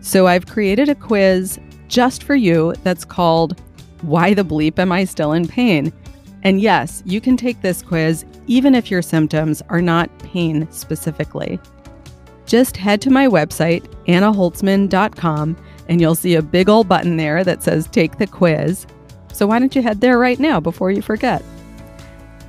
[0.00, 1.58] So I've created a quiz
[1.88, 3.60] just for you that's called
[4.02, 5.92] Why the Bleep Am I Still in Pain?
[6.44, 11.58] And yes, you can take this quiz even if your symptoms are not pain specifically.
[12.46, 15.56] Just head to my website, annaholtzman.com,
[15.88, 18.86] and you'll see a big old button there that says Take the Quiz.
[19.32, 21.42] So why don't you head there right now before you forget?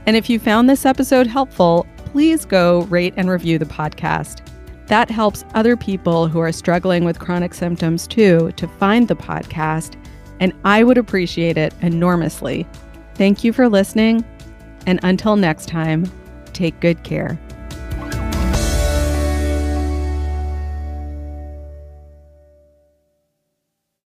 [0.06, 4.42] And if you found this episode helpful, please go rate and review the podcast.
[4.88, 10.02] That helps other people who are struggling with chronic symptoms too to find the podcast,
[10.40, 12.66] and I would appreciate it enormously.
[13.16, 14.24] Thank you for listening,
[14.86, 16.10] and until next time,
[16.54, 17.38] take good care.